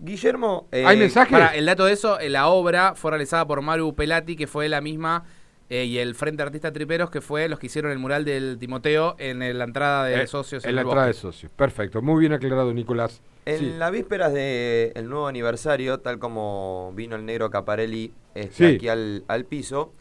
Guillermo, 0.00 0.68
eh, 0.72 0.84
¿Hay 0.86 0.96
mensaje? 0.98 1.30
Para, 1.32 1.54
el 1.54 1.66
dato 1.66 1.84
de 1.84 1.92
eso, 1.92 2.18
eh, 2.18 2.28
la 2.28 2.48
obra 2.48 2.94
fue 2.96 3.10
realizada 3.12 3.46
por 3.46 3.62
Maru 3.62 3.94
Pelati, 3.94 4.34
que 4.36 4.46
fue 4.48 4.68
la 4.68 4.80
misma, 4.80 5.24
eh, 5.70 5.84
y 5.84 5.98
el 5.98 6.14
Frente 6.16 6.42
Artista 6.42 6.72
Triperos, 6.72 7.08
que 7.10 7.20
fue 7.20 7.48
los 7.48 7.58
que 7.60 7.66
hicieron 7.66 7.92
el 7.92 7.98
mural 7.98 8.24
del 8.24 8.58
Timoteo 8.58 9.14
en 9.18 9.42
el- 9.42 9.58
la 9.58 9.64
entrada 9.64 10.04
de 10.04 10.22
Eh, 10.22 10.26
socios. 10.26 10.64
En 10.64 10.74
la 10.74 10.80
el 10.82 10.86
entrada 10.88 11.06
de 11.06 11.12
socios. 11.14 11.52
Perfecto. 11.54 12.02
Muy 12.02 12.20
bien 12.20 12.32
aclarado, 12.32 12.74
Nicolás. 12.74 13.22
En 13.44 13.58
Sí. 13.58 13.74
las 13.78 13.90
vísperas 13.92 14.32
del 14.32 15.08
nuevo 15.08 15.28
aniversario, 15.28 15.98
tal 16.00 16.18
como 16.18 16.92
vino 16.94 17.14
el 17.16 17.24
negro 17.24 17.50
Caparelli 17.50 18.12
este, 18.34 18.68
Sí. 18.70 18.74
aquí 18.76 18.88
al, 18.88 19.24
al 19.28 19.44
piso, 19.44 19.92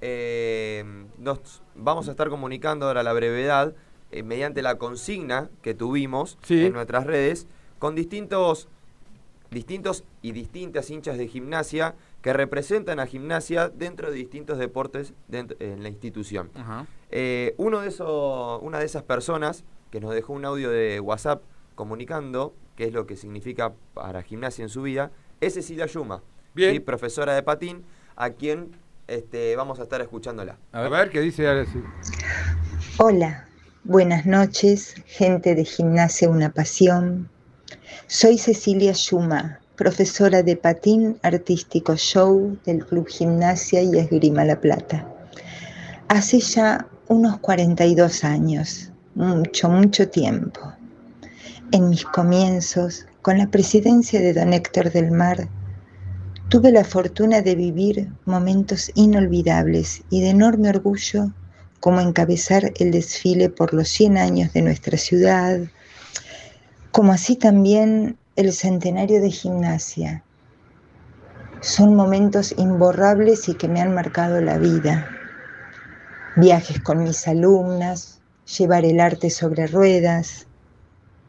eh, 0.00 0.84
nos 1.18 1.62
vamos 1.74 2.08
a 2.08 2.10
estar 2.10 2.28
comunicando 2.28 2.86
ahora 2.86 3.00
a 3.00 3.04
la 3.04 3.12
brevedad, 3.12 3.74
eh, 4.14 4.22
mediante 4.22 4.62
la 4.62 4.76
consigna 4.78 5.50
que 5.62 5.74
tuvimos 5.74 6.38
Sí. 6.44 6.66
en 6.66 6.72
nuestras 6.72 7.04
redes, 7.04 7.46
con 7.80 7.94
distintos, 7.96 8.68
distintos 9.50 10.04
y 10.22 10.30
distintas 10.32 10.88
hinchas 10.90 11.18
de 11.18 11.26
gimnasia 11.28 11.94
que 12.22 12.32
representan 12.32 13.00
a 13.00 13.06
gimnasia 13.06 13.68
dentro 13.68 14.10
de 14.10 14.16
distintos 14.16 14.58
deportes 14.58 15.14
dentro- 15.28 15.56
en 15.60 15.82
la 15.82 15.88
institución. 15.88 16.50
Eh, 17.10 17.54
uno 17.58 17.80
de 17.80 17.88
esos, 17.88 18.62
una 18.62 18.78
de 18.78 18.84
esas 18.86 19.02
personas 19.02 19.64
que 19.90 20.00
nos 20.00 20.14
dejó 20.14 20.32
un 20.32 20.44
audio 20.44 20.70
de 20.70 21.00
WhatsApp 21.00 21.42
comunicando 21.74 22.54
qué 22.76 22.84
es 22.84 22.92
lo 22.92 23.06
que 23.06 23.16
significa 23.16 23.72
para 23.94 24.22
gimnasia 24.22 24.62
en 24.62 24.68
su 24.68 24.82
vida 24.82 25.10
es 25.40 25.54
Cecilia 25.54 25.86
Yuma, 25.86 26.22
Bien. 26.54 26.72
¿sí? 26.72 26.80
profesora 26.80 27.34
de 27.34 27.42
patín, 27.42 27.84
a 28.16 28.30
quien 28.30 28.70
este, 29.08 29.54
vamos 29.56 29.80
a 29.80 29.82
estar 29.82 30.00
escuchándola. 30.00 30.56
A 30.72 30.88
ver, 30.88 31.10
¿qué 31.10 31.20
dice? 31.20 31.46
Hola, 32.98 33.46
buenas 33.84 34.24
noches, 34.24 34.94
gente 35.04 35.54
de 35.54 35.62
Gimnasia 35.62 36.30
Una 36.30 36.50
Pasión. 36.50 37.28
Soy 38.06 38.38
Cecilia 38.38 38.94
Schuma, 38.94 39.60
profesora 39.76 40.42
de 40.42 40.56
patín 40.56 41.18
artístico 41.22 41.94
show 41.94 42.56
del 42.64 42.86
Club 42.86 43.06
Gimnasia 43.06 43.82
y 43.82 43.98
Esgrima 43.98 44.42
La 44.46 44.58
Plata. 44.58 45.06
Hace 46.08 46.40
ya 46.40 46.88
unos 47.08 47.38
42 47.40 48.24
años, 48.24 48.90
mucho, 49.14 49.68
mucho 49.68 50.08
tiempo. 50.08 50.60
En 51.70 51.90
mis 51.90 52.06
comienzos, 52.06 53.04
con 53.20 53.36
la 53.36 53.50
presidencia 53.50 54.18
de 54.18 54.32
don 54.32 54.54
Héctor 54.54 54.92
del 54.92 55.10
Mar, 55.10 55.46
tuve 56.48 56.72
la 56.72 56.84
fortuna 56.84 57.42
de 57.42 57.54
vivir 57.54 58.10
momentos 58.24 58.90
inolvidables 58.94 60.04
y 60.08 60.22
de 60.22 60.30
enorme 60.30 60.70
orgullo 60.70 61.34
como 61.84 62.00
encabezar 62.00 62.72
el 62.78 62.92
desfile 62.92 63.50
por 63.50 63.74
los 63.74 63.90
100 63.90 64.16
años 64.16 64.54
de 64.54 64.62
nuestra 64.62 64.96
ciudad, 64.96 65.60
como 66.92 67.12
así 67.12 67.36
también 67.36 68.16
el 68.36 68.54
centenario 68.54 69.20
de 69.20 69.30
gimnasia. 69.30 70.24
Son 71.60 71.94
momentos 71.94 72.54
imborrables 72.56 73.50
y 73.50 73.54
que 73.54 73.68
me 73.68 73.82
han 73.82 73.92
marcado 73.92 74.40
la 74.40 74.56
vida. 74.56 75.10
Viajes 76.36 76.80
con 76.80 77.04
mis 77.04 77.28
alumnas, 77.28 78.18
llevar 78.56 78.86
el 78.86 78.98
arte 78.98 79.28
sobre 79.28 79.66
ruedas, 79.66 80.46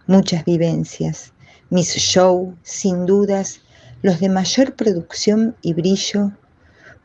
muchas 0.08 0.46
vivencias. 0.46 1.34
Mis 1.70 1.94
shows, 1.96 2.56
sin 2.64 3.06
dudas, 3.06 3.60
los 4.04 4.22
de 4.22 4.30
mayor 4.30 4.74
producción 4.78 5.58
y 5.62 5.74
brillo, 5.74 6.32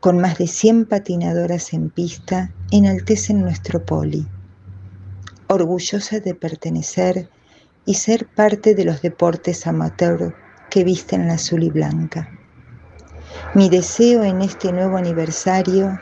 con 0.00 0.18
más 0.18 0.38
de 0.38 0.46
100 0.46 0.86
patinadoras 0.86 1.74
en 1.74 1.90
pista, 1.90 2.50
enaltecen 2.70 3.42
nuestro 3.42 3.84
poli. 3.84 4.26
Orgullosa 5.46 6.20
de 6.20 6.34
pertenecer 6.34 7.28
y 7.84 7.94
ser 7.94 8.26
parte 8.26 8.74
de 8.74 8.86
los 8.86 9.02
deportes 9.02 9.66
amateur 9.66 10.34
que 10.70 10.84
visten 10.84 11.26
la 11.26 11.34
azul 11.34 11.62
y 11.64 11.70
blanca. 11.70 12.30
Mi 13.54 13.68
deseo 13.68 14.24
en 14.24 14.40
este 14.40 14.72
nuevo 14.72 14.96
aniversario 14.96 16.00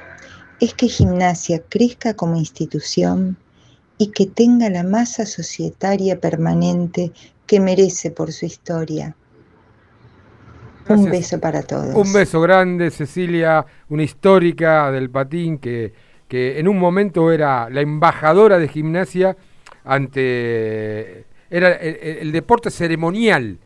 es 0.61 0.75
que 0.75 0.89
gimnasia 0.89 1.63
crezca 1.69 2.15
como 2.15 2.37
institución 2.37 3.37
y 3.97 4.09
que 4.09 4.27
tenga 4.27 4.71
la 4.71 4.85
masa 4.85 5.27
societaria 5.27 6.21
permanente 6.21 7.13
que 7.47 7.59
merece 7.59 8.13
por 8.13 8.33
su 8.33 8.47
historia. 8.47 9.17
Un 10.89 11.11
beso 11.11 11.39
para 11.41 11.63
todos. 11.63 11.95
Un 11.95 12.13
beso 12.13 12.41
grande, 12.41 12.91
Cecilia, 12.91 13.65
una 13.89 14.03
histórica 14.03 14.91
del 14.91 15.11
patín 15.11 15.59
que, 15.59 15.93
que 16.29 16.59
en 16.59 16.69
un 16.69 16.79
momento 16.79 17.31
era 17.33 17.69
la 17.71 17.81
embajadora 17.81 18.59
de 18.59 18.69
gimnasia 18.69 19.37
ante... 19.85 21.25
Era 21.51 21.73
el, 21.77 21.97
el- 22.03 22.19
el 22.19 22.33
deporte 22.33 22.71
ceremonial 22.71 23.59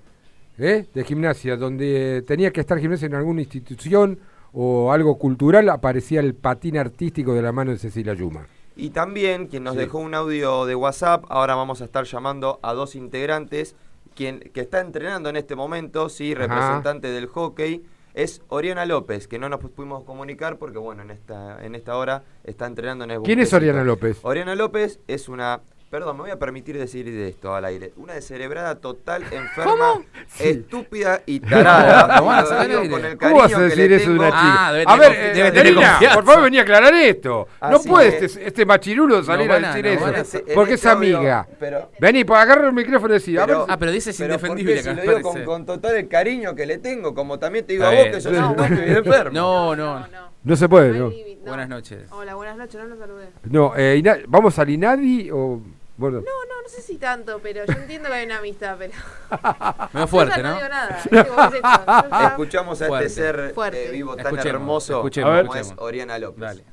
¿eh? 0.59 0.87
de 0.95 1.05
gimnasia, 1.05 1.57
donde 1.57 2.23
tenía 2.26 2.52
que 2.52 2.61
estar 2.61 2.79
gimnasia 2.79 3.07
en 3.07 3.14
alguna 3.14 3.41
institución 3.41 4.19
o 4.52 4.93
algo 4.93 5.19
cultural, 5.19 5.69
aparecía 5.71 6.21
el 6.21 6.35
patín 6.35 6.76
artístico 6.76 7.35
de 7.35 7.43
la 7.43 7.50
mano 7.52 7.71
de 7.73 7.79
Cecilia 7.79 8.14
Yuma. 8.14 8.47
Y 8.76 8.91
también 8.91 9.47
quien 9.49 9.64
nos 9.64 9.75
Sí. 9.75 9.81
dejó 9.81 9.99
un 9.99 10.14
audio 10.14 10.64
de 10.67 10.75
WhatsApp, 10.75 11.25
ahora 11.29 11.55
vamos 11.57 11.81
a 11.83 11.85
estar 11.87 12.05
llamando 12.05 12.61
a 12.62 12.73
dos 12.73 12.95
integrantes, 12.95 13.75
quien 14.14 14.40
que 14.40 14.61
está 14.61 14.81
entrenando 14.81 15.28
en 15.28 15.37
este 15.37 15.54
momento, 15.57 16.09
sí, 16.09 16.33
Ajá. 16.33 16.42
representante 16.47 17.09
del 17.09 17.26
hockey, 17.26 17.83
es 18.14 18.42
Oriana 18.49 18.85
López, 18.85 19.26
que 19.26 19.38
no 19.38 19.49
nos 19.49 19.61
pudimos 19.61 20.04
comunicar 20.04 20.59
porque 20.59 20.78
bueno, 20.78 21.02
en 21.02 21.11
esta 21.11 21.64
en 21.64 21.75
esta 21.75 21.97
hora 21.97 22.23
está 22.45 22.66
entrenando 22.66 23.04
en 23.04 23.11
el 23.12 23.23
¿Quién 23.23 23.40
es. 23.40 23.52
Oriana 23.54 23.85
López? 23.85 24.19
Oriana 24.23 24.54
López 24.54 25.00
es 25.09 25.28
una 25.28 25.61
Perdón, 25.93 26.17
me 26.17 26.23
voy 26.23 26.31
a 26.31 26.39
permitir 26.39 26.79
decir 26.79 27.05
de 27.05 27.29
esto 27.29 27.55
al 27.55 27.67
aire. 27.67 27.93
Una 27.97 28.15
descerebrada 28.15 28.77
total, 28.77 29.25
enferma, 29.31 30.01
Sí. 30.27 30.49
estúpida 30.49 31.21
y 31.27 31.39
tarada. 31.41 32.05
A 32.17 32.19
¿Cómo 32.19 32.29
vas 32.31 32.51
a 32.51 32.57
cariño 32.57 32.81
que 32.81 33.63
decir 33.65 33.91
le 33.91 33.97
eso 33.97 34.11
de 34.11 34.17
una 34.19 34.29
chica? 34.29 34.41
Ah, 34.43 34.69
a 34.69 34.73
ver, 34.97 35.13
eh, 35.15 36.09
por 36.15 36.25
favor, 36.25 36.45
vení 36.45 36.59
a 36.59 36.63
aclarar 36.63 36.95
esto. 36.95 37.47
no 37.61 37.77
Así 37.77 37.89
puede 37.91 38.09
es. 38.09 38.23
este, 38.23 38.47
este 38.49 38.65
machirulo 38.65 39.23
salir 39.23 39.47
van 39.51 39.67
a 39.67 39.69
a- 39.71 39.75
decir 39.75 39.85
no 39.85 40.09
eso. 40.23 40.39
a- 40.41 40.55
porque 40.55 40.73
es 40.73 40.81
este 40.81 40.89
amiga. 40.89 41.47
pero- 41.61 41.91
Vení, 42.01 42.25
para 42.25 42.41
agarrar 42.41 42.65
el 42.69 42.73
micrófono 42.73 43.13
y 43.13 43.19
decir, 43.19 43.39
a 43.39 43.45
ver 43.45 43.55
Pero- 43.57 43.67
Ah, 43.69 43.77
pero 43.77 43.91
dice 43.93 44.11
es 44.13 44.17
Pero 44.17 44.33
indefendible 44.33 44.83
Si 44.83 44.95
lo 44.95 45.03
digo 45.03 45.21
con, 45.21 45.45
con 45.45 45.67
total 45.67 45.97
el 45.97 46.09
cariño 46.09 46.55
que 46.55 46.65
le 46.65 46.79
tengo, 46.79 47.15
como 47.15 47.39
también 47.39 47.67
te 47.67 47.75
digo 47.75 47.85
Está 47.85 48.01
a 48.01 48.03
vos 48.03 48.15
que 48.15 48.21
sos 48.23 48.33
y 48.89 48.91
enfermo. 48.97 49.31
No, 49.35 49.77
no. 49.77 50.07
no 50.43 50.57
se 50.57 50.69
puede, 50.71 50.99
¿no? 50.99 51.11
no. 51.11 51.15
Buenas 51.45 51.69
noches. 51.69 52.05
Hola, 52.13 52.35
buenas 52.35 52.57
noches, 52.57 52.77
no 52.81 52.87
lo 52.87 52.97
saludé. 52.97 53.27
No, 53.45 53.75
eh, 53.77 54.03
¿vamos 54.27 54.59
al 54.59 54.71
Inadi 54.71 55.31
o...? 55.31 55.61
Bueno, 56.03 56.19
No, 56.19 56.23
no, 56.25 56.63
no 56.63 56.69
sé 56.69 56.83
si 56.83 56.97
tanto, 56.99 57.41
pero 57.43 57.65
yo 57.65 57.73
entiendo 57.73 58.09
que 58.09 58.15
hay 58.17 58.27
una 58.27 58.39
amistad, 58.39 58.77
pero. 58.79 58.93
Medio 59.93 60.07
fuerte, 60.09 60.43
¿no? 60.43 60.49
no 60.51 60.55
digo 60.57 60.69
nada. 60.69 60.99
¿viste? 61.11 61.31
Vos 61.31 61.47
es 61.49 61.55
esto, 61.55 61.69
yo 61.87 62.11
ya- 62.11 62.27
Escuchamos 62.29 62.83
a 62.83 62.87
Fuerte. 62.87 63.07
este 63.07 63.21
ser 63.23 63.55
Fuerte. 63.55 63.89
eh, 63.89 63.91
vivo 63.93 64.17
tan 64.17 64.27
Escuchemos, 64.27 64.47
hermoso 64.47 64.97
escuchemos, 64.99 65.31
como 65.31 65.41
escuchemos. 65.55 65.73
es 65.73 65.79
Oriana 65.79 66.19
López. 66.19 66.41
Dale. 66.41 66.65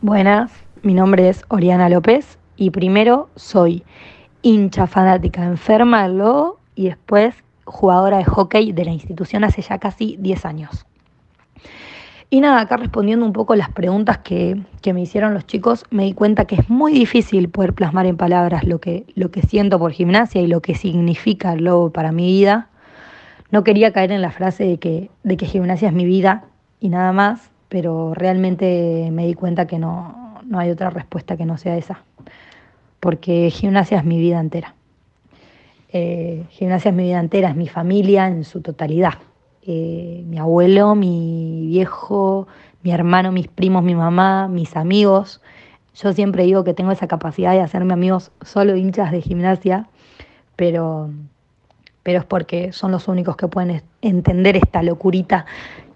Buenas, 0.00 0.50
mi 0.82 0.94
nombre 0.94 1.28
es 1.28 1.42
Oriana 1.48 1.88
López 1.88 2.38
y 2.56 2.70
primero 2.70 3.28
soy 3.36 3.84
hincha 4.42 4.86
fanática 4.86 5.44
enferma 5.44 6.02
del 6.04 6.18
Lobo 6.18 6.58
y 6.74 6.88
después 6.88 7.34
jugadora 7.64 8.18
de 8.18 8.24
hockey 8.24 8.72
de 8.72 8.84
la 8.84 8.90
institución 8.92 9.44
hace 9.44 9.62
ya 9.62 9.78
casi 9.78 10.16
10 10.18 10.44
años. 10.46 10.86
Y 12.32 12.40
nada, 12.40 12.60
acá 12.60 12.76
respondiendo 12.76 13.26
un 13.26 13.32
poco 13.32 13.56
las 13.56 13.70
preguntas 13.70 14.18
que, 14.18 14.62
que 14.82 14.92
me 14.92 15.02
hicieron 15.02 15.34
los 15.34 15.46
chicos, 15.46 15.84
me 15.90 16.04
di 16.04 16.12
cuenta 16.12 16.44
que 16.44 16.54
es 16.54 16.70
muy 16.70 16.92
difícil 16.92 17.48
poder 17.48 17.72
plasmar 17.72 18.06
en 18.06 18.16
palabras 18.16 18.62
lo 18.62 18.80
que, 18.80 19.04
lo 19.16 19.32
que 19.32 19.42
siento 19.42 19.80
por 19.80 19.90
gimnasia 19.90 20.40
y 20.40 20.46
lo 20.46 20.62
que 20.62 20.76
significa 20.76 21.52
el 21.52 21.64
Lobo 21.64 21.90
para 21.90 22.12
mi 22.12 22.26
vida. 22.26 22.68
No 23.50 23.64
quería 23.64 23.92
caer 23.92 24.12
en 24.12 24.22
la 24.22 24.30
frase 24.30 24.62
de 24.62 24.78
que, 24.78 25.10
de 25.24 25.36
que 25.36 25.46
gimnasia 25.46 25.88
es 25.88 25.94
mi 25.94 26.04
vida 26.04 26.44
y 26.78 26.88
nada 26.88 27.12
más, 27.12 27.50
pero 27.68 28.14
realmente 28.14 29.08
me 29.10 29.26
di 29.26 29.34
cuenta 29.34 29.66
que 29.66 29.80
no, 29.80 30.40
no 30.44 30.60
hay 30.60 30.70
otra 30.70 30.88
respuesta 30.90 31.36
que 31.36 31.46
no 31.46 31.58
sea 31.58 31.76
esa, 31.76 32.04
porque 33.00 33.50
gimnasia 33.50 33.98
es 33.98 34.04
mi 34.04 34.20
vida 34.20 34.38
entera. 34.38 34.76
Eh, 35.92 36.44
gimnasia 36.50 36.90
es 36.90 36.94
mi 36.94 37.02
vida 37.02 37.18
entera, 37.18 37.50
es 37.50 37.56
mi 37.56 37.66
familia 37.66 38.28
en 38.28 38.44
su 38.44 38.60
totalidad. 38.60 39.14
Eh, 39.66 40.22
mi 40.26 40.38
abuelo, 40.38 40.94
mi 40.94 41.66
viejo, 41.66 42.48
mi 42.82 42.92
hermano, 42.92 43.30
mis 43.30 43.48
primos, 43.48 43.82
mi 43.82 43.94
mamá, 43.94 44.48
mis 44.48 44.76
amigos. 44.76 45.40
Yo 45.94 46.12
siempre 46.12 46.44
digo 46.44 46.64
que 46.64 46.72
tengo 46.72 46.92
esa 46.92 47.08
capacidad 47.08 47.52
de 47.52 47.60
hacerme 47.60 47.92
amigos 47.92 48.32
solo 48.40 48.76
hinchas 48.76 49.12
de 49.12 49.20
gimnasia, 49.20 49.88
pero, 50.56 51.10
pero 52.02 52.20
es 52.20 52.24
porque 52.24 52.72
son 52.72 52.92
los 52.92 53.08
únicos 53.08 53.36
que 53.36 53.48
pueden 53.48 53.82
entender 54.00 54.56
esta 54.56 54.82
locurita 54.82 55.44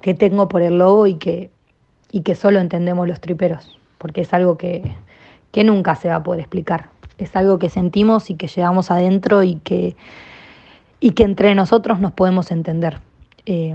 que 0.02 0.12
tengo 0.12 0.48
por 0.48 0.60
el 0.60 0.78
lobo 0.78 1.06
y 1.06 1.14
que, 1.14 1.50
y 2.10 2.20
que 2.20 2.34
solo 2.34 2.60
entendemos 2.60 3.08
los 3.08 3.20
triperos, 3.20 3.78
porque 3.96 4.22
es 4.22 4.34
algo 4.34 4.58
que, 4.58 4.94
que 5.52 5.64
nunca 5.64 5.94
se 5.94 6.08
va 6.08 6.16
a 6.16 6.22
poder 6.22 6.40
explicar. 6.40 6.90
Es 7.16 7.34
algo 7.36 7.58
que 7.58 7.70
sentimos 7.70 8.28
y 8.28 8.34
que 8.34 8.48
llevamos 8.48 8.90
adentro 8.90 9.42
y 9.42 9.56
que, 9.56 9.96
y 11.00 11.12
que 11.12 11.22
entre 11.22 11.54
nosotros 11.54 12.00
nos 12.00 12.12
podemos 12.12 12.50
entender. 12.50 12.98
Eh, 13.46 13.74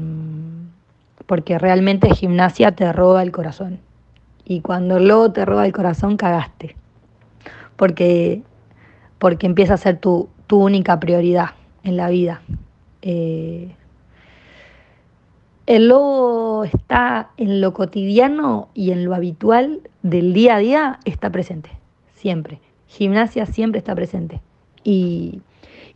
porque 1.29 1.59
realmente 1.59 2.09
gimnasia 2.15 2.71
te 2.71 2.91
roba 2.91 3.21
el 3.21 3.31
corazón. 3.31 3.79
Y 4.45 4.61
cuando 4.61 4.97
el 4.97 5.07
lobo 5.07 5.31
te 5.31 5.45
roba 5.45 5.67
el 5.67 5.71
corazón, 5.71 6.17
cagaste. 6.17 6.75
Porque, 7.75 8.41
porque 9.19 9.45
empieza 9.45 9.75
a 9.75 9.77
ser 9.77 9.99
tu, 9.99 10.27
tu 10.47 10.59
única 10.59 10.99
prioridad 10.99 11.51
en 11.83 11.97
la 11.97 12.09
vida. 12.09 12.41
Eh, 13.03 13.75
el 15.67 15.89
lobo 15.89 16.63
está 16.63 17.29
en 17.37 17.61
lo 17.61 17.75
cotidiano 17.75 18.69
y 18.73 18.89
en 18.89 19.05
lo 19.05 19.13
habitual 19.13 19.81
del 20.01 20.33
día 20.33 20.55
a 20.55 20.57
día, 20.57 20.99
está 21.05 21.29
presente, 21.29 21.69
siempre. 22.15 22.59
Gimnasia 22.87 23.45
siempre 23.45 23.77
está 23.77 23.93
presente. 23.93 24.41
Y, 24.83 25.43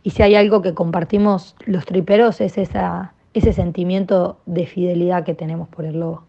y 0.04 0.10
si 0.10 0.22
hay 0.22 0.36
algo 0.36 0.62
que 0.62 0.74
compartimos 0.74 1.56
los 1.66 1.86
triperos 1.86 2.40
es 2.40 2.56
esa, 2.56 3.13
ese 3.34 3.52
sentimiento 3.52 4.38
de 4.46 4.66
fidelidad 4.66 5.24
que 5.24 5.34
tenemos 5.34 5.68
por 5.68 5.84
el 5.84 6.00
lobo, 6.00 6.22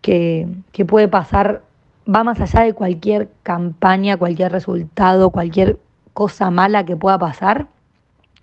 que, 0.00 0.48
que 0.72 0.84
puede 0.84 1.08
pasar, 1.08 1.62
va 2.08 2.24
más 2.24 2.40
allá 2.40 2.62
de 2.62 2.72
cualquier 2.72 3.28
campaña, 3.42 4.16
cualquier 4.16 4.52
resultado, 4.52 5.30
cualquier 5.30 5.78
cosa 6.14 6.50
mala 6.50 6.84
que 6.84 6.96
pueda 6.96 7.18
pasar, 7.18 7.66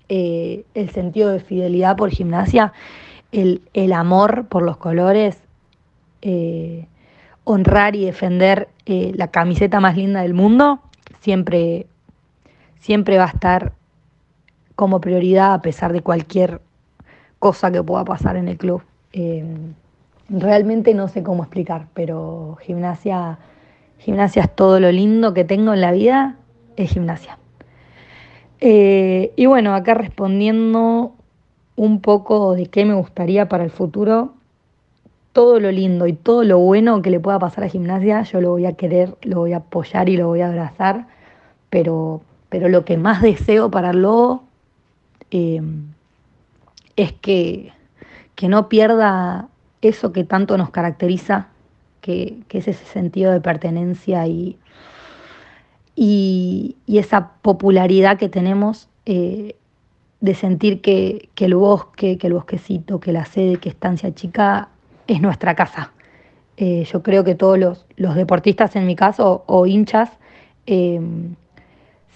eh, 0.09 0.63
el 0.73 0.89
sentido 0.89 1.29
de 1.31 1.39
fidelidad 1.39 1.97
por 1.97 2.11
gimnasia, 2.11 2.73
el, 3.31 3.61
el 3.73 3.93
amor 3.93 4.47
por 4.47 4.63
los 4.63 4.77
colores, 4.77 5.41
eh, 6.21 6.87
honrar 7.43 7.95
y 7.95 8.05
defender 8.05 8.69
eh, 8.85 9.11
la 9.15 9.29
camiseta 9.29 9.79
más 9.79 9.95
linda 9.95 10.21
del 10.21 10.33
mundo, 10.33 10.81
siempre, 11.21 11.87
siempre 12.79 13.17
va 13.17 13.25
a 13.25 13.29
estar 13.29 13.73
como 14.75 15.01
prioridad 15.01 15.53
a 15.53 15.61
pesar 15.61 15.93
de 15.93 16.01
cualquier 16.01 16.61
cosa 17.39 17.71
que 17.71 17.83
pueda 17.83 18.03
pasar 18.05 18.35
en 18.37 18.47
el 18.47 18.57
club. 18.57 18.81
Eh, 19.13 19.45
realmente 20.29 20.93
no 20.93 21.07
sé 21.07 21.23
cómo 21.23 21.43
explicar, 21.43 21.87
pero 21.93 22.57
gimnasia 22.61 23.37
Gimnasia 23.99 24.43
es 24.43 24.55
todo 24.55 24.79
lo 24.79 24.91
lindo 24.91 25.33
que 25.33 25.43
tengo 25.43 25.73
en 25.73 25.81
la 25.81 25.91
vida, 25.91 26.35
es 26.75 26.91
gimnasia. 26.91 27.37
Eh, 28.59 29.31
y 29.35 29.45
bueno, 29.45 29.73
acá 29.75 29.93
respondiendo 29.93 31.13
un 31.75 32.01
poco 32.01 32.55
de 32.55 32.67
qué 32.67 32.85
me 32.85 32.93
gustaría 32.93 33.49
para 33.49 33.63
el 33.63 33.69
futuro, 33.69 34.33
todo 35.33 35.59
lo 35.59 35.71
lindo 35.71 36.07
y 36.07 36.13
todo 36.13 36.43
lo 36.43 36.59
bueno 36.59 37.01
que 37.01 37.11
le 37.11 37.19
pueda 37.19 37.37
pasar 37.37 37.63
a 37.63 37.69
gimnasia, 37.69 38.23
yo 38.23 38.41
lo 38.41 38.51
voy 38.51 38.65
a 38.65 38.73
querer, 38.73 39.15
lo 39.21 39.39
voy 39.39 39.53
a 39.53 39.57
apoyar 39.57 40.09
y 40.09 40.17
lo 40.17 40.27
voy 40.27 40.41
a 40.41 40.47
abrazar, 40.47 41.07
pero, 41.69 42.21
pero 42.49 42.69
lo 42.69 42.85
que 42.85 42.97
más 42.97 43.21
deseo 43.21 43.69
para 43.69 43.91
el 43.91 44.01
Lobo 44.01 44.43
eh, 45.29 45.61
es 46.97 47.13
que, 47.13 47.71
que 48.35 48.49
no 48.49 48.67
pierda 48.67 49.47
eso 49.81 50.11
que 50.11 50.23
tanto 50.23 50.57
nos 50.57 50.71
caracteriza, 50.71 51.47
que, 52.01 52.39
que 52.47 52.57
es 52.57 52.67
ese 52.67 52.85
sentido 52.85 53.31
de 53.31 53.39
pertenencia 53.39 54.27
y, 54.27 54.57
y, 55.95 56.75
y 56.85 56.97
esa 56.97 57.33
popularidad 57.41 58.17
que 58.17 58.27
tenemos 58.27 58.89
eh, 59.05 59.55
de 60.19 60.35
sentir 60.35 60.81
que, 60.81 61.29
que 61.35 61.45
el 61.45 61.55
bosque, 61.55 62.17
que 62.17 62.27
el 62.27 62.33
bosquecito, 62.33 62.99
que 62.99 63.11
la 63.11 63.25
sede, 63.25 63.57
que 63.57 63.69
Estancia 63.69 64.13
Chica 64.13 64.69
es 65.05 65.21
nuestra 65.21 65.55
casa. 65.55 65.93
Eh, 66.57 66.85
yo 66.91 67.03
creo 67.03 67.23
que 67.23 67.35
todos 67.35 67.59
los, 67.59 67.85
los 67.97 68.15
deportistas, 68.15 68.75
en 68.75 68.87
mi 68.87 68.95
caso, 68.95 69.43
o 69.45 69.67
hinchas, 69.67 70.09
eh, 70.65 70.99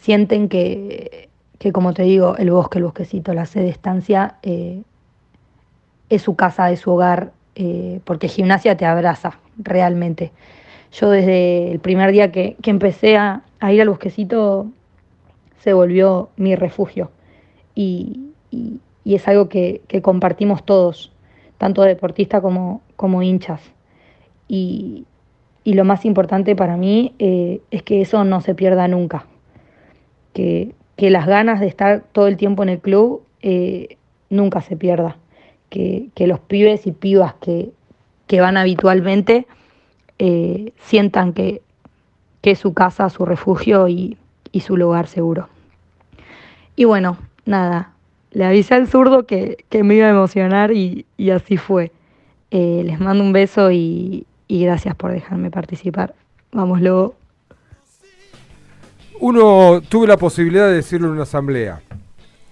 sienten 0.02 0.50
que, 0.50 1.30
que, 1.62 1.72
como 1.72 1.94
te 1.94 2.01
digo, 2.01 2.36
el 2.38 2.50
bosque, 2.50 2.80
el 2.80 2.86
bosquecito, 2.86 3.36
la 3.36 3.46
sede, 3.46 3.70
estancia, 3.70 4.38
eh, 4.41 4.82
es 6.10 6.24
su 6.24 6.36
casa, 6.36 6.72
es 6.72 6.80
su 6.80 6.89
hogar, 6.89 7.34
eh, 7.53 8.00
porque 8.03 8.30
gimnasia 8.30 8.75
te 8.75 8.88
abraza 8.88 9.38
realmente. 9.60 10.32
Yo 10.91 11.12
desde 11.12 11.72
el 11.72 11.80
primer 11.80 12.12
día 12.13 12.32
que, 12.32 12.56
que 12.63 12.72
empecé 12.72 13.15
a, 13.15 13.44
ir 13.70 13.80
al 13.80 13.89
bosquecito, 13.89 14.72
se 15.60 15.74
volvió 15.74 16.30
mi 16.36 16.56
refugio. 16.56 17.12
Y, 17.75 18.32
y, 18.50 18.80
y 19.03 19.13
es 19.13 19.27
algo 19.27 19.48
que, 19.48 19.84
que 19.88 20.01
compartimos 20.01 20.65
todos 20.65 21.12
tanto 21.60 21.84
deportistas 21.84 22.41
como, 22.41 22.82
como 22.96 23.22
hinchas. 23.22 23.62
Y, 24.48 25.06
y, 25.63 25.75
lo 25.75 25.86
más 25.86 26.06
importante 26.06 26.56
para 26.56 26.75
mí 26.75 27.13
eh, 27.20 27.62
es 27.70 27.84
que 27.84 28.01
eso 28.01 28.24
no 28.24 28.41
se 28.41 28.56
pierda 28.56 28.88
nunca, 28.88 29.27
que, 30.34 30.74
que, 31.01 31.10
las 31.10 31.25
ganas 31.25 31.60
de 31.60 31.67
estar 31.67 32.03
todo 32.12 32.27
el 32.27 32.38
tiempo 32.38 32.62
en 32.63 32.70
el 32.70 32.79
club 32.79 33.24
eh, 33.41 33.98
nunca 34.29 34.62
se 34.62 34.77
pierda, 34.77 35.17
que, 35.70 36.10
que, 36.13 36.27
los 36.27 36.39
pibes 36.39 36.86
y 36.86 36.91
pibas 36.91 37.34
que, 37.41 37.72
que 38.27 38.39
van 38.39 38.55
habitualmente 38.55 39.48
eh, 40.20 40.74
sientan 40.84 41.34
que, 41.34 41.62
que 42.41 42.51
es 42.51 42.60
su 42.60 42.74
casa, 42.74 43.10
su 43.10 43.25
refugio 43.25 43.88
y, 43.88 44.17
y 44.51 44.62
su 44.62 44.77
lugar 44.77 45.08
seguro. 45.08 45.50
Y 46.75 46.86
bueno, 46.86 47.17
nada, 47.46 47.93
le 48.31 48.46
avisé 48.46 48.75
al 48.75 48.88
zurdo 48.88 49.25
que, 49.25 49.65
me 49.84 49.96
iba 49.96 50.08
a 50.08 50.12
emocionar 50.12 50.72
y, 50.72 51.05
y 51.17 51.31
así 51.31 51.58
fue. 51.58 51.91
Eh, 52.51 52.84
les 52.86 53.00
mando 53.00 53.24
un 53.24 53.34
beso 53.34 53.72
y, 53.72 54.25
y, 54.48 54.63
gracias 54.65 54.96
por 54.96 55.12
dejarme 55.12 55.51
participar. 55.51 56.13
Vamos 56.51 56.81
luego. 56.81 57.21
Uno 59.22 59.82
tuve 59.88 60.08
la 60.08 60.18
posibilidad 60.18 60.68
de 60.68 60.74
decirlo 60.74 61.08
en 61.08 61.13
una 61.13 61.24
asamblea. 61.24 61.82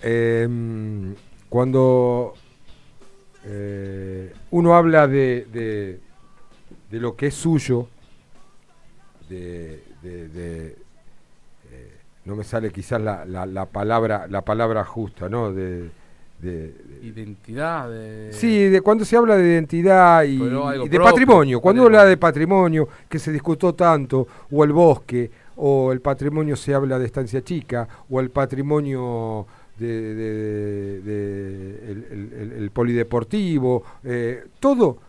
Eh, 0.02 0.48
cuando 1.50 2.34
eh, 3.46 4.34
uno 4.52 4.76
habla 4.76 5.08
de, 5.08 5.48
de, 5.52 6.00
de, 6.90 7.00
lo 7.00 7.16
que 7.16 7.28
es 7.28 7.34
suyo, 7.34 7.88
de, 9.28 9.84
de 10.02 10.76
no 12.30 12.36
me 12.36 12.44
sale 12.44 12.72
quizás 12.72 13.02
la, 13.02 13.26
la, 13.26 13.46
la, 13.48 13.66
palabra 13.66 14.28
la 14.30 14.42
palabra 14.42 14.86
justa, 14.86 15.28
¿no? 15.28 15.52
De, 15.52 15.90
de, 16.40 16.74
de 16.74 17.00
identidad. 17.02 17.90
De... 17.90 18.32
Sí, 18.32 18.66
de 18.70 18.82
cuando 18.82 19.04
se 19.04 19.18
habla 19.18 19.36
de 19.36 19.50
identidad 19.50 20.24
y, 20.24 20.36
y 20.36 20.38
de 20.38 20.50
propio, 20.50 21.04
patrimonio. 21.04 21.60
Cuando 21.60 21.86
habla 21.86 22.06
de 22.06 22.18
patrimonio, 22.18 22.88
que 23.10 23.18
se 23.18 23.32
discutió 23.32 23.74
tanto, 23.74 24.28
o 24.52 24.64
el 24.64 24.72
bosque, 24.72 25.32
o 25.62 25.92
el 25.92 26.00
patrimonio 26.00 26.56
se 26.56 26.74
habla 26.74 26.98
de 26.98 27.06
estancia 27.06 27.44
chica, 27.44 27.88
o 28.10 28.22
el 28.22 28.30
patrimonio 28.30 29.46
de, 29.78 30.16
de, 31.02 31.82
el, 32.58 32.72
polideportivo, 32.72 33.84
eh, 34.06 34.46
todo, 34.62 35.00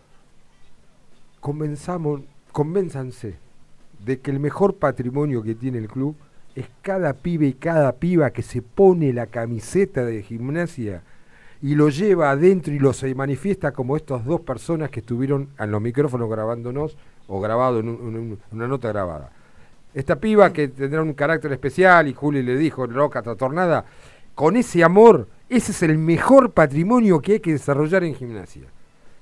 comenzamos, 1.39 2.21
convénzanse 2.51 3.35
de 4.03 4.19
que 4.19 4.31
el 4.31 4.41
mejor 4.41 4.75
patrimonio 4.75 5.41
que 5.41 5.55
tiene 5.55 5.77
el 5.77 5.87
club 5.87 6.17
es 6.53 6.67
cada 6.81 7.13
pibe 7.13 7.47
y 7.47 7.53
cada 7.53 7.93
piba 7.93 8.31
que 8.31 8.41
se 8.41 8.61
pone 8.61 9.13
la 9.13 9.27
camiseta 9.27 10.03
de 10.03 10.21
gimnasia 10.21 11.01
y 11.61 11.75
lo 11.75 11.87
lleva 11.87 12.31
adentro 12.31 12.73
y 12.73 12.79
lo 12.79 12.91
se 12.91 13.15
manifiesta 13.15 13.71
como 13.71 13.95
estas 13.95 14.25
dos 14.25 14.41
personas 14.41 14.89
que 14.89 14.99
estuvieron 14.99 15.47
en 15.57 15.71
los 15.71 15.81
micrófonos 15.81 16.29
grabándonos 16.29 16.97
o 17.27 17.39
grabado 17.39 17.79
en, 17.79 17.87
un, 17.87 18.15
en 18.15 18.37
una 18.51 18.67
nota 18.67 18.89
grabada. 18.89 19.31
Esta 19.93 20.15
piba 20.15 20.53
que 20.53 20.69
tendrá 20.69 21.01
un 21.01 21.13
carácter 21.13 21.51
especial 21.51 22.07
y 22.07 22.13
Juli 22.13 22.43
le 22.43 22.55
dijo, 22.55 22.87
loca, 22.87 23.21
trastornada, 23.21 23.85
con 24.35 24.55
ese 24.55 24.83
amor, 24.83 25.27
ese 25.49 25.71
es 25.71 25.83
el 25.83 25.97
mejor 25.97 26.51
patrimonio 26.51 27.19
que 27.19 27.33
hay 27.33 27.39
que 27.39 27.51
desarrollar 27.51 28.03
en 28.03 28.15
gimnasia. 28.15 28.63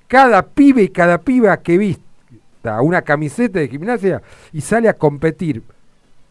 Cada 0.06 0.42
pibe 0.42 0.82
y 0.82 0.88
cada 0.88 1.18
piba 1.18 1.56
que 1.56 1.76
vista 1.76 2.80
una 2.82 3.02
camiseta 3.02 3.58
de 3.58 3.68
gimnasia 3.68 4.22
y 4.52 4.60
sale 4.60 4.88
a 4.88 4.94
competir 4.94 5.62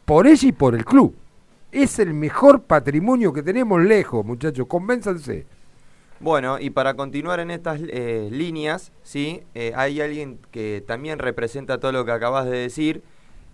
por 0.05 0.27
ella 0.27 0.47
y 0.47 0.51
por 0.51 0.75
el 0.75 0.85
club. 0.85 1.15
Es 1.71 1.99
el 1.99 2.13
mejor 2.13 2.63
patrimonio 2.63 3.33
que 3.33 3.43
tenemos 3.43 3.81
lejos, 3.81 4.25
muchachos, 4.25 4.67
convénzanse. 4.67 5.45
Bueno, 6.19 6.59
y 6.59 6.69
para 6.69 6.95
continuar 6.95 7.39
en 7.39 7.51
estas 7.51 7.79
eh, 7.81 8.27
líneas, 8.31 8.91
¿sí? 9.03 9.43
Eh, 9.53 9.71
hay 9.75 10.01
alguien 10.01 10.39
que 10.51 10.83
también 10.85 11.19
representa 11.19 11.79
todo 11.79 11.91
lo 11.91 12.05
que 12.05 12.11
acabas 12.11 12.45
de 12.45 12.57
decir 12.57 13.03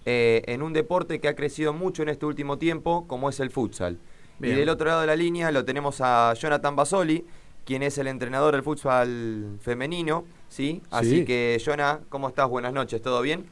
eh, 0.06 0.44
en 0.46 0.62
un 0.62 0.74
deporte 0.74 1.20
que 1.20 1.28
ha 1.28 1.36
crecido 1.36 1.74
mucho 1.74 2.04
en 2.04 2.10
este 2.10 2.26
último 2.26 2.58
tiempo, 2.58 3.06
como 3.08 3.30
es 3.30 3.40
el 3.40 3.50
futsal. 3.50 3.98
Bien. 4.40 4.56
Y 4.56 4.60
del 4.60 4.70
otro 4.70 4.88
lado 4.88 5.02
de 5.02 5.08
la 5.08 5.16
línea 5.16 5.52
lo 5.52 5.66
tenemos 5.66 6.02
a 6.02 6.34
Jonathan 6.34 6.76
Basoli, 6.76 7.26
quien 7.66 7.84
es 7.84 7.98
el 7.98 8.08
entrenador 8.08 8.54
del 8.54 8.64
futsal 8.64 9.58
femenino, 9.62 10.26
¿sí? 10.50 10.82
Así 10.92 11.20
sí. 11.20 11.26
que, 11.26 11.62
Jonah, 11.64 12.02
¿cómo 12.10 12.28
estás? 12.30 12.48
Buenas 12.48 12.74
noches, 12.74 13.02
¿todo 13.02 13.22
bien? 13.22 13.46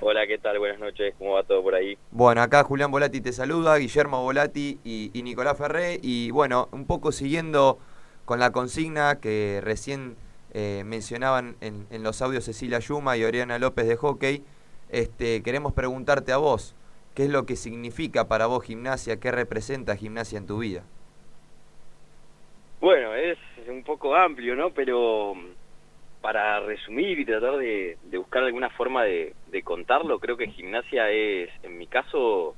Hola, 0.00 0.26
¿qué 0.26 0.38
tal? 0.38 0.58
Buenas 0.58 0.80
noches, 0.80 1.14
¿cómo 1.18 1.32
va 1.32 1.44
todo 1.44 1.62
por 1.62 1.74
ahí? 1.74 1.96
Bueno, 2.10 2.42
acá 2.42 2.64
Julián 2.64 2.90
Volati 2.90 3.20
te 3.20 3.32
saluda, 3.32 3.76
Guillermo 3.76 4.22
Volati 4.22 4.78
y, 4.84 5.10
y 5.14 5.22
Nicolás 5.22 5.56
Ferré. 5.56 6.00
Y 6.02 6.30
bueno, 6.30 6.68
un 6.72 6.86
poco 6.86 7.12
siguiendo 7.12 7.78
con 8.24 8.40
la 8.40 8.50
consigna 8.50 9.20
que 9.20 9.60
recién 9.62 10.16
eh, 10.52 10.82
mencionaban 10.84 11.56
en, 11.60 11.86
en, 11.90 12.02
los 12.02 12.22
audios 12.22 12.44
Cecilia 12.44 12.78
Yuma 12.80 13.16
y 13.16 13.24
Oriana 13.24 13.58
López 13.58 13.86
de 13.86 13.96
Hockey, 13.96 14.44
este, 14.94 15.42
queremos 15.42 15.72
preguntarte 15.72 16.30
a 16.30 16.36
vos, 16.36 16.76
¿qué 17.16 17.24
es 17.24 17.30
lo 17.30 17.46
que 17.46 17.56
significa 17.56 18.28
para 18.28 18.46
vos 18.46 18.64
gimnasia? 18.64 19.18
¿Qué 19.18 19.32
representa 19.32 19.96
gimnasia 19.96 20.38
en 20.38 20.46
tu 20.46 20.58
vida? 20.58 20.84
Bueno, 22.80 23.12
es 23.14 23.36
un 23.66 23.82
poco 23.82 24.14
amplio, 24.14 24.54
¿no? 24.54 24.70
Pero 24.70 25.34
para 26.20 26.60
resumir 26.60 27.18
y 27.18 27.24
tratar 27.24 27.56
de, 27.56 27.98
buscar 28.12 28.44
alguna 28.44 28.70
forma 28.70 29.02
de, 29.02 29.34
contarlo, 29.64 30.20
creo 30.20 30.36
que 30.36 30.46
gimnasia 30.48 31.10
es, 31.10 31.50
en 31.64 31.76
mi 31.76 31.88
caso, 31.88 32.54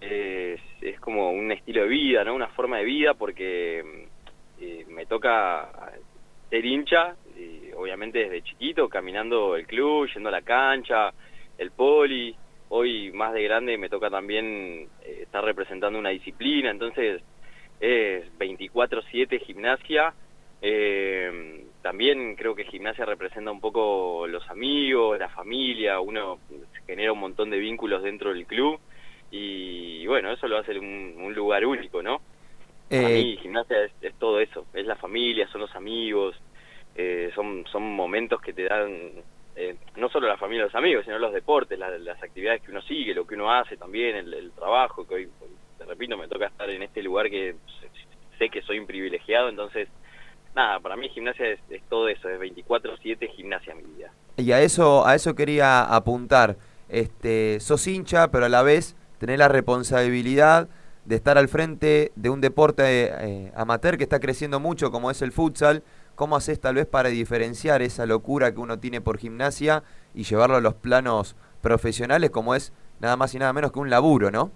es, 0.00 0.60
es, 0.80 0.98
como 1.00 1.30
un 1.30 1.52
estilo 1.52 1.82
de 1.82 1.88
vida, 1.88 2.24
¿no? 2.24 2.34
Una 2.34 2.48
forma 2.48 2.78
de 2.78 2.84
vida 2.84 3.12
porque 3.12 4.08
eh, 4.60 4.86
me 4.88 5.04
toca 5.04 5.68
ser 6.48 6.64
hincha, 6.64 7.16
y 7.36 7.70
obviamente 7.76 8.20
desde 8.20 8.42
chiquito, 8.42 8.88
caminando 8.88 9.56
el 9.56 9.66
club, 9.66 10.08
yendo 10.14 10.30
a 10.30 10.32
la 10.32 10.42
cancha, 10.42 11.12
el 11.58 11.70
poli. 11.70 12.34
Hoy 12.68 13.12
más 13.12 13.32
de 13.32 13.44
grande 13.44 13.78
me 13.78 13.88
toca 13.88 14.10
también 14.10 14.88
eh, 15.02 15.20
estar 15.22 15.44
representando 15.44 15.98
una 15.98 16.10
disciplina, 16.10 16.70
entonces 16.70 17.22
es 17.80 18.24
24/7 18.38 19.40
gimnasia. 19.40 20.14
Eh, 20.62 21.64
también 21.82 22.34
creo 22.34 22.54
que 22.54 22.64
gimnasia 22.64 23.04
representa 23.04 23.52
un 23.52 23.60
poco 23.60 24.26
los 24.26 24.48
amigos, 24.50 25.18
la 25.18 25.28
familia, 25.28 26.00
uno 26.00 26.40
genera 26.86 27.12
un 27.12 27.20
montón 27.20 27.50
de 27.50 27.58
vínculos 27.58 28.02
dentro 28.02 28.32
del 28.32 28.46
club 28.46 28.80
y 29.30 30.06
bueno, 30.06 30.32
eso 30.32 30.48
lo 30.48 30.58
hace 30.58 30.78
un, 30.78 31.14
un 31.18 31.34
lugar 31.34 31.64
único, 31.66 32.02
¿no? 32.02 32.20
Eh... 32.90 33.02
Para 33.02 33.08
mí 33.08 33.36
gimnasia 33.42 33.84
es, 33.84 33.92
es, 34.00 34.14
todo 34.14 34.40
eso, 34.40 34.66
es 34.72 34.86
la 34.86 34.96
familia, 34.96 35.48
son 35.48 35.60
los 35.62 35.74
amigos, 35.74 36.36
eh, 36.94 37.30
son, 37.34 37.64
son 37.70 37.82
momentos 37.82 38.40
que 38.40 38.52
te 38.52 38.64
dan 38.64 39.12
eh, 39.56 39.74
no 39.96 40.10
solo 40.10 40.28
la 40.28 40.36
familia 40.36 40.64
y 40.64 40.66
los 40.66 40.74
amigos, 40.74 41.04
sino 41.04 41.18
los 41.18 41.32
deportes, 41.32 41.78
la, 41.78 41.88
las 41.98 42.22
actividades 42.22 42.60
que 42.62 42.70
uno 42.70 42.82
sigue, 42.82 43.14
lo 43.14 43.26
que 43.26 43.34
uno 43.34 43.50
hace 43.50 43.76
también, 43.76 44.16
el, 44.16 44.52
trabajo, 44.52 45.06
que 45.06 45.14
hoy, 45.14 45.28
te 45.78 45.84
repito, 45.86 46.16
me 46.18 46.28
toca 46.28 46.46
estar 46.46 46.68
en 46.68 46.82
este 46.82 47.02
lugar 47.02 47.30
que 47.30 47.56
sé 48.38 48.50
que 48.50 48.60
soy 48.62 48.78
un 48.78 48.86
privilegiado, 48.86 49.48
entonces 49.48 49.88
nada, 50.54 50.78
para 50.80 50.96
mí 50.96 51.08
gimnasia 51.08 51.48
es, 51.48 51.60
es 51.70 51.82
todo 51.88 52.08
eso, 52.08 52.28
es 52.28 52.38
24/7 52.38 53.30
gimnasia 53.30 53.74
mi 53.74 53.82
vida. 53.82 54.10
Y 54.36 54.52
a 54.52 54.60
eso 54.60 55.06
a 55.06 55.14
eso 55.14 55.34
quería 55.34 55.82
apuntar. 55.82 56.56
este, 56.88 57.58
sos 57.58 57.86
hincha, 57.86 58.30
pero 58.30 58.44
a 58.44 58.48
la 58.48 58.62
vez 58.62 58.94
tenés 59.18 59.38
la 59.38 59.48
responsabilidad 59.48 60.68
de 61.04 61.16
estar 61.16 61.38
al 61.38 61.48
frente 61.48 62.12
de 62.14 62.30
un 62.30 62.40
deporte 62.40 62.82
eh, 62.84 63.52
amateur 63.56 63.96
que 63.96 64.02
está 64.02 64.20
creciendo 64.20 64.60
mucho 64.60 64.90
como 64.90 65.10
es 65.10 65.22
el 65.22 65.32
futsal. 65.32 65.82
¿Cómo 66.16 66.34
haces 66.34 66.58
tal 66.60 66.76
vez 66.76 66.86
para 66.86 67.10
diferenciar 67.10 67.82
esa 67.82 68.06
locura 68.06 68.52
que 68.52 68.58
uno 68.58 68.80
tiene 68.80 69.02
por 69.02 69.18
gimnasia 69.18 69.82
y 70.14 70.24
llevarlo 70.24 70.56
a 70.56 70.62
los 70.62 70.74
planos 70.74 71.36
profesionales 71.60 72.30
como 72.30 72.54
es 72.54 72.72
nada 73.00 73.16
más 73.16 73.34
y 73.34 73.38
nada 73.38 73.52
menos 73.52 73.70
que 73.70 73.78
un 73.78 73.90
laburo, 73.90 74.30
¿no? 74.30 74.50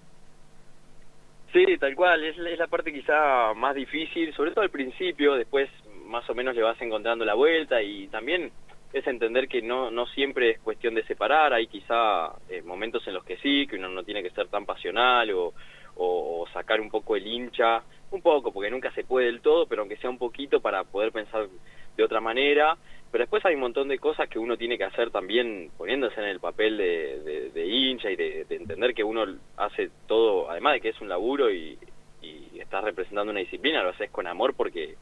Sí, 1.53 1.77
tal 1.79 1.95
cual, 1.95 2.23
es, 2.23 2.35
la 2.37 2.65
parte 2.65 2.91
quizá 2.91 3.53
más 3.53 3.75
difícil, 3.75 4.33
sobre 4.33 4.51
todo 4.51 4.63
al 4.63 4.71
principio, 4.71 5.35
después 5.35 5.69
más 6.07 6.27
o 6.29 6.33
menos 6.33 6.55
le 6.55 6.63
vas 6.63 6.81
encontrando 6.81 7.25
la 7.25 7.35
vuelta 7.35 7.81
y 7.81 8.07
también 8.07 8.51
es 8.91 9.05
entender 9.05 9.47
que 9.47 9.61
no, 9.61 9.91
no 9.91 10.07
siempre 10.07 10.51
es 10.51 10.59
cuestión 10.61 10.95
de 10.95 11.03
separar, 11.03 11.53
hay 11.53 11.67
quizá 11.67 12.33
eh, 12.49 12.63
momentos 12.63 13.05
en 13.07 13.13
los 13.13 13.23
que 13.23 13.37
sí, 13.37 13.67
que 13.67 13.75
uno 13.75 13.89
no 13.89 14.03
tiene 14.03 14.23
que 14.23 14.31
ser 14.31 14.47
tan 14.47 14.65
pasional 14.65 15.29
o, 15.31 15.53
o, 16.01 16.47
sacar 16.53 16.81
un 16.81 16.89
poco 16.89 17.15
el 17.15 17.27
hincha, 17.27 17.83
un 18.11 18.21
poco, 18.21 18.51
porque 18.51 18.69
nunca 18.69 18.91
se 18.93 19.03
puede 19.03 19.27
del 19.27 19.41
todo, 19.41 19.67
pero 19.67 19.81
aunque 19.81 19.97
sea 19.97 20.09
un 20.09 20.17
poquito 20.17 20.59
para 20.59 20.83
poder 20.83 21.11
pensar 21.11 21.47
de 21.95 22.03
otra 22.03 22.19
manera, 22.19 22.77
pero 23.11 23.23
después 23.23 23.45
hay 23.45 23.55
un 23.55 23.61
montón 23.61 23.87
de 23.87 23.99
cosas 23.99 24.29
que 24.29 24.39
uno 24.39 24.57
tiene 24.57 24.77
que 24.77 24.85
hacer 24.85 25.11
también 25.11 25.69
poniéndose 25.77 26.19
en 26.19 26.27
el 26.27 26.39
papel 26.39 26.77
de, 26.77 27.51
de, 27.53 27.65
hincha 27.67 28.09
y 28.09 28.15
de, 28.15 28.45
entender 28.49 28.93
que 28.93 29.03
uno 29.03 29.25
hace 29.57 29.91
todo, 30.07 30.49
además 30.49 30.73
de 30.73 30.81
que 30.81 30.89
es 30.89 31.01
un 31.01 31.09
laburo 31.09 31.51
y, 31.51 31.77
y 32.21 32.59
estás 32.59 32.83
representando 32.83 33.31
una 33.31 33.41
disciplina, 33.41 33.83
lo 33.83 33.89
haces 33.89 34.09
con 34.11 34.27
amor 34.27 34.53
porque 34.55 34.95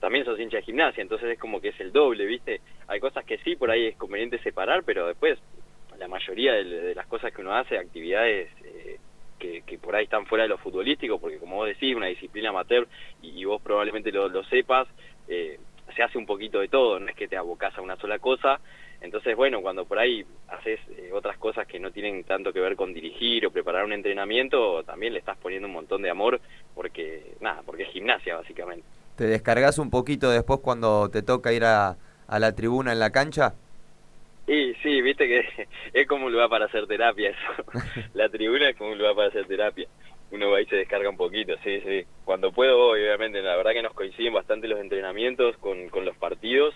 también 0.00 0.24
sos 0.24 0.38
hincha 0.38 0.58
de 0.58 0.62
gimnasia, 0.62 1.02
entonces 1.02 1.30
es 1.30 1.38
como 1.38 1.60
que 1.60 1.68
es 1.68 1.80
el 1.80 1.92
doble, 1.92 2.24
¿viste? 2.24 2.60
Hay 2.86 3.00
cosas 3.00 3.24
que 3.24 3.38
sí, 3.38 3.56
por 3.56 3.70
ahí 3.70 3.86
es 3.86 3.96
conveniente 3.96 4.38
separar, 4.38 4.82
pero 4.84 5.06
después 5.06 5.38
la 5.98 6.08
mayoría 6.08 6.52
de, 6.52 6.94
las 6.94 7.06
cosas 7.06 7.32
que 7.32 7.42
uno 7.42 7.54
hace, 7.54 7.76
actividades 7.76 8.48
eh, 8.64 8.98
que, 9.38 9.62
que, 9.62 9.78
por 9.78 9.94
ahí 9.94 10.04
están 10.04 10.26
fuera 10.26 10.44
de 10.44 10.48
lo 10.48 10.58
futbolístico, 10.58 11.18
porque 11.18 11.38
como 11.38 11.56
vos 11.56 11.68
decís, 11.68 11.94
una 11.94 12.06
disciplina 12.06 12.50
amateur, 12.50 12.86
y, 13.22 13.44
vos 13.44 13.60
probablemente 13.62 14.12
lo, 14.12 14.44
sepas, 14.44 14.88
eh, 15.28 15.58
se 15.94 16.02
hace 16.02 16.18
un 16.18 16.26
poquito 16.26 16.60
de 16.60 16.68
todo, 16.68 16.98
no 17.00 17.08
es 17.08 17.16
que 17.16 17.28
te 17.28 17.36
abocás 17.36 17.76
a 17.76 17.80
una 17.80 17.96
sola 17.96 18.18
cosa. 18.18 18.60
Entonces, 19.00 19.36
bueno, 19.36 19.62
cuando 19.62 19.84
por 19.84 19.98
ahí 19.98 20.24
haces 20.48 20.80
eh, 20.90 21.10
otras 21.12 21.38
cosas 21.38 21.66
que 21.66 21.78
no 21.78 21.92
tienen 21.92 22.24
tanto 22.24 22.52
que 22.52 22.60
ver 22.60 22.74
con 22.74 22.92
dirigir 22.92 23.46
o 23.46 23.50
preparar 23.50 23.84
un 23.84 23.92
entrenamiento, 23.92 24.82
también 24.82 25.12
le 25.12 25.20
estás 25.20 25.38
poniendo 25.38 25.68
un 25.68 25.74
montón 25.74 26.02
de 26.02 26.10
amor 26.10 26.40
porque, 26.74 27.34
nada, 27.40 27.62
porque 27.64 27.84
es 27.84 27.90
gimnasia 27.90 28.36
básicamente. 28.36 28.84
¿Te 29.14 29.24
descargas 29.24 29.78
un 29.78 29.90
poquito 29.90 30.30
después 30.30 30.60
cuando 30.60 31.08
te 31.10 31.22
toca 31.22 31.52
ir 31.52 31.64
a, 31.64 31.96
a 32.26 32.38
la 32.38 32.54
tribuna 32.54 32.92
en 32.92 32.98
la 32.98 33.10
cancha? 33.10 33.54
Y 34.48 34.74
sí, 34.82 35.00
viste 35.02 35.28
que 35.28 35.68
es 35.92 36.08
como 36.08 36.26
un 36.26 36.32
lugar 36.32 36.48
para 36.48 36.64
hacer 36.64 36.88
terapia 36.88 37.30
eso. 37.30 37.64
la 38.14 38.28
tribuna 38.28 38.70
es 38.70 38.76
como 38.76 38.90
un 38.90 38.98
lugar 38.98 39.14
para 39.14 39.28
hacer 39.28 39.46
terapia 39.46 39.86
uno 40.30 40.50
va 40.50 40.60
y 40.60 40.66
se 40.66 40.76
descarga 40.76 41.08
un 41.08 41.16
poquito, 41.16 41.54
sí, 41.64 41.80
sí. 41.80 42.04
Cuando 42.24 42.52
puedo, 42.52 42.90
obviamente, 42.90 43.40
la 43.42 43.56
verdad 43.56 43.72
que 43.72 43.82
nos 43.82 43.94
coinciden 43.94 44.34
bastante 44.34 44.68
los 44.68 44.80
entrenamientos 44.80 45.56
con, 45.58 45.88
con 45.88 46.04
los 46.04 46.16
partidos, 46.16 46.74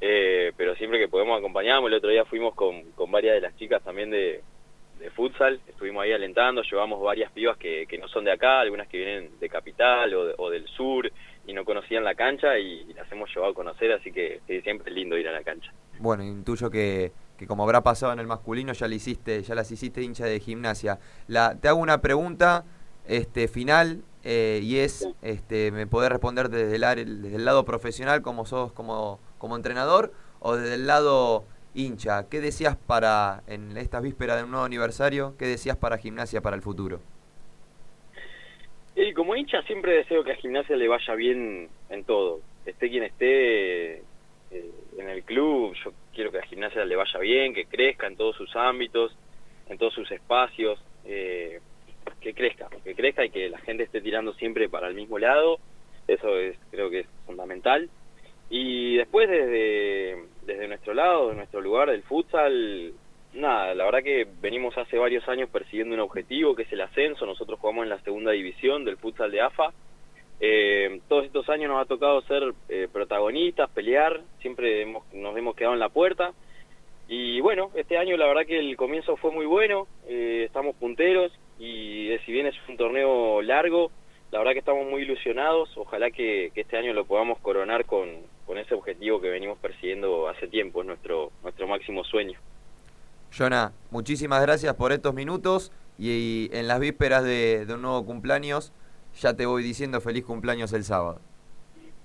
eh, 0.00 0.52
pero 0.56 0.74
siempre 0.76 0.98
que 0.98 1.08
podemos 1.08 1.38
acompañamos. 1.38 1.88
El 1.88 1.98
otro 1.98 2.10
día 2.10 2.24
fuimos 2.24 2.54
con, 2.54 2.90
con 2.92 3.10
varias 3.10 3.34
de 3.34 3.40
las 3.40 3.56
chicas 3.56 3.82
también 3.84 4.10
de, 4.10 4.42
de 4.98 5.10
futsal, 5.10 5.60
estuvimos 5.68 6.02
ahí 6.02 6.12
alentando, 6.12 6.62
llevamos 6.62 7.00
varias 7.00 7.30
pibas 7.32 7.56
que, 7.56 7.86
que 7.86 7.98
no 7.98 8.08
son 8.08 8.24
de 8.24 8.32
acá, 8.32 8.60
algunas 8.60 8.88
que 8.88 8.98
vienen 8.98 9.38
de 9.38 9.48
Capital 9.48 10.12
o, 10.14 10.34
o 10.36 10.50
del 10.50 10.66
sur 10.66 11.10
y 11.46 11.52
no 11.52 11.64
conocían 11.64 12.04
la 12.04 12.14
cancha 12.14 12.58
y, 12.58 12.84
las 12.94 13.10
hemos 13.12 13.32
llevado 13.32 13.52
a 13.52 13.54
conocer, 13.54 13.92
así 13.92 14.12
que 14.12 14.40
siempre 14.64 14.90
es 14.90 14.94
lindo 14.94 15.16
ir 15.16 15.28
a 15.28 15.32
la 15.32 15.44
cancha. 15.44 15.72
Bueno, 16.00 16.22
intuyo 16.22 16.70
que, 16.70 17.12
que 17.36 17.46
como 17.46 17.62
habrá 17.62 17.82
pasado 17.82 18.12
en 18.12 18.18
el 18.18 18.26
masculino 18.26 18.72
ya 18.72 18.88
le 18.88 18.96
hiciste, 18.96 19.42
ya 19.42 19.54
las 19.54 19.70
hiciste 19.70 20.02
hincha 20.02 20.26
de 20.26 20.40
gimnasia. 20.40 20.98
La, 21.26 21.54
te 21.54 21.68
hago 21.68 21.80
una 21.80 22.00
pregunta 22.00 22.64
este 23.06 23.48
final 23.48 24.02
eh, 24.24 24.60
y 24.62 24.78
es 24.78 25.08
este 25.22 25.70
me 25.70 25.86
podés 25.86 26.10
responder 26.10 26.50
desde 26.50 26.76
el, 26.76 27.22
desde 27.22 27.36
el 27.36 27.44
lado 27.44 27.64
profesional 27.64 28.20
como 28.20 28.44
sos 28.44 28.72
como, 28.72 29.18
como 29.38 29.56
entrenador 29.56 30.12
o 30.40 30.56
desde 30.56 30.74
el 30.74 30.86
lado 30.86 31.44
hincha. 31.74 32.28
¿Qué 32.28 32.40
decías 32.40 32.76
para 32.76 33.42
en 33.46 33.76
estas 33.76 34.02
vísperas 34.02 34.36
de 34.36 34.44
un 34.44 34.50
nuevo 34.50 34.66
aniversario? 34.66 35.34
¿Qué 35.38 35.46
decías 35.46 35.76
para 35.76 35.98
gimnasia 35.98 36.40
para 36.40 36.56
el 36.56 36.62
futuro? 36.62 37.00
Y 38.96 39.14
como 39.14 39.36
hincha 39.36 39.62
siempre 39.62 39.92
deseo 39.92 40.24
que 40.24 40.32
a 40.32 40.36
gimnasia 40.36 40.76
le 40.76 40.88
vaya 40.88 41.14
bien 41.14 41.68
en 41.88 42.04
todo. 42.04 42.40
Esté 42.66 42.90
quien 42.90 43.04
esté 43.04 44.02
eh, 44.50 44.70
en 44.98 45.08
el 45.08 45.22
club, 45.24 45.74
yo 45.84 45.92
quiero 46.14 46.30
que 46.30 46.38
a 46.38 46.42
gimnasia 46.42 46.84
le 46.84 46.96
vaya 46.96 47.20
bien, 47.20 47.54
que 47.54 47.66
crezca 47.66 48.06
en 48.06 48.16
todos 48.16 48.36
sus 48.36 48.54
ámbitos, 48.56 49.16
en 49.68 49.78
todos 49.78 49.94
sus 49.94 50.10
espacios. 50.10 50.78
Eh, 51.04 51.60
que 52.20 52.34
crezca, 52.34 52.68
que 52.84 52.94
crezca 52.94 53.24
y 53.24 53.30
que 53.30 53.48
la 53.48 53.58
gente 53.58 53.84
esté 53.84 54.00
tirando 54.00 54.32
siempre 54.34 54.68
para 54.68 54.88
el 54.88 54.94
mismo 54.94 55.18
lado, 55.18 55.58
eso 56.06 56.38
es 56.38 56.56
creo 56.70 56.90
que 56.90 57.00
es 57.00 57.06
fundamental. 57.26 57.88
Y 58.50 58.96
después 58.96 59.28
desde, 59.28 60.24
desde 60.46 60.68
nuestro 60.68 60.94
lado, 60.94 61.28
de 61.28 61.36
nuestro 61.36 61.60
lugar 61.60 61.90
del 61.90 62.02
futsal, 62.02 62.94
nada, 63.34 63.74
la 63.74 63.84
verdad 63.84 64.02
que 64.02 64.26
venimos 64.40 64.76
hace 64.78 64.96
varios 64.96 65.28
años 65.28 65.50
persiguiendo 65.50 65.94
un 65.94 66.00
objetivo 66.00 66.54
que 66.54 66.62
es 66.62 66.72
el 66.72 66.80
ascenso, 66.80 67.26
nosotros 67.26 67.58
jugamos 67.60 67.84
en 67.84 67.90
la 67.90 68.00
segunda 68.00 68.32
división 68.32 68.84
del 68.84 68.96
futsal 68.96 69.30
de 69.30 69.42
AFA, 69.42 69.72
eh, 70.40 71.00
todos 71.08 71.24
estos 71.24 71.48
años 71.48 71.68
nos 71.70 71.80
ha 71.80 71.86
tocado 71.86 72.20
ser 72.22 72.54
eh, 72.68 72.88
protagonistas, 72.92 73.70
pelear, 73.70 74.20
siempre 74.40 74.82
hemos, 74.82 75.02
nos 75.12 75.36
hemos 75.36 75.56
quedado 75.56 75.74
en 75.74 75.80
la 75.80 75.88
puerta. 75.88 76.32
Y 77.08 77.40
bueno, 77.40 77.70
este 77.74 77.96
año 77.96 78.16
la 78.16 78.26
verdad 78.26 78.46
que 78.46 78.58
el 78.58 78.76
comienzo 78.76 79.16
fue 79.16 79.30
muy 79.32 79.46
bueno, 79.46 79.86
eh, 80.06 80.44
estamos 80.44 80.76
punteros, 80.76 81.32
y 81.58 82.10
si 82.26 82.32
bien 82.32 82.46
es 82.46 82.54
un 82.68 82.76
torneo 82.76 83.40
largo, 83.42 83.90
la 84.30 84.38
verdad 84.38 84.52
que 84.52 84.58
estamos 84.58 84.86
muy 84.86 85.02
ilusionados, 85.02 85.70
ojalá 85.76 86.10
que, 86.10 86.52
este 86.54 86.76
año 86.76 86.92
lo 86.92 87.06
podamos 87.06 87.38
coronar 87.38 87.86
con, 87.86 88.08
ese 88.56 88.74
objetivo 88.74 89.20
que 89.20 89.28
venimos 89.28 89.58
persiguiendo 89.58 90.28
hace 90.28 90.48
tiempo, 90.48 90.80
es 90.80 90.86
nuestro, 90.86 91.30
nuestro 91.42 91.68
máximo 91.68 92.02
sueño. 92.02 92.38
Jonah, 93.36 93.72
muchísimas 93.90 94.42
gracias 94.42 94.74
por 94.74 94.90
estos 94.92 95.14
minutos 95.14 95.70
y, 95.98 96.48
en 96.52 96.66
las 96.66 96.80
vísperas 96.80 97.24
de, 97.24 97.66
un 97.68 97.82
nuevo 97.82 98.04
cumpleaños 98.04 98.72
ya 99.20 99.34
te 99.34 99.46
voy 99.46 99.62
diciendo 99.62 100.00
feliz 100.00 100.24
cumpleaños 100.24 100.72
el 100.72 100.84
sábado. 100.84 101.20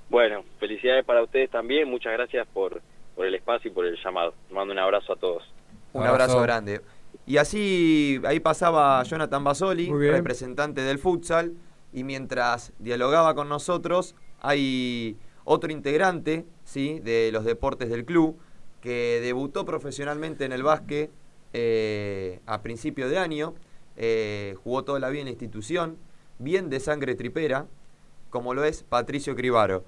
Bueno, 0.10 0.44
felicidades 0.60 1.06
para 1.06 1.24
ustedes 1.24 1.50
también, 1.50 1.90
muchas 1.90 2.14
gracias 2.14 2.48
por, 2.54 2.82
por 3.16 3.26
el 3.26 3.34
espacio 3.36 3.72
y 3.72 3.74
por 3.74 3.86
el 3.86 3.98
llamado. 4.04 4.34
mando 4.52 4.74
un 4.74 4.80
abrazo 4.80 5.14
a 5.14 5.16
todos. 5.16 5.44
Un 5.94 6.04
abrazo 6.04 6.42
grande. 6.42 6.82
Y 7.26 7.38
así, 7.38 8.20
ahí 8.26 8.40
pasaba 8.40 9.02
Jonathan 9.04 9.44
Basoli, 9.44 9.92
representante 9.92 10.82
del 10.82 11.00
futsal, 11.00 11.54
y 11.94 12.04
mientras 12.04 12.74
dialogaba 12.80 13.36
con 13.36 13.48
nosotros, 13.50 14.16
hay 14.42 15.16
otro 15.46 15.72
integrante 15.72 16.46
¿sí? 16.64 17.00
de 17.00 17.32
los 17.32 17.46
deportes 17.46 17.90
del 17.90 18.06
club 18.06 18.38
que 18.82 19.20
debutó 19.22 19.66
profesionalmente 19.66 20.44
en 20.44 20.52
el 20.52 20.64
básquet 20.64 21.12
eh, 21.54 22.40
a 22.46 22.62
principio 22.62 23.08
de 23.08 23.18
año, 23.18 23.54
eh, 23.96 24.56
jugó 24.64 24.84
toda 24.84 25.00
la 25.00 25.10
vida 25.10 25.22
en 25.22 25.26
la 25.28 25.32
institución, 25.32 25.98
bien 26.40 26.70
de 26.70 26.80
sangre 26.80 27.16
tripera, 27.16 27.66
como 28.30 28.54
lo 28.54 28.64
es 28.64 28.84
Patricio 28.84 29.36
Cribaro. 29.36 29.84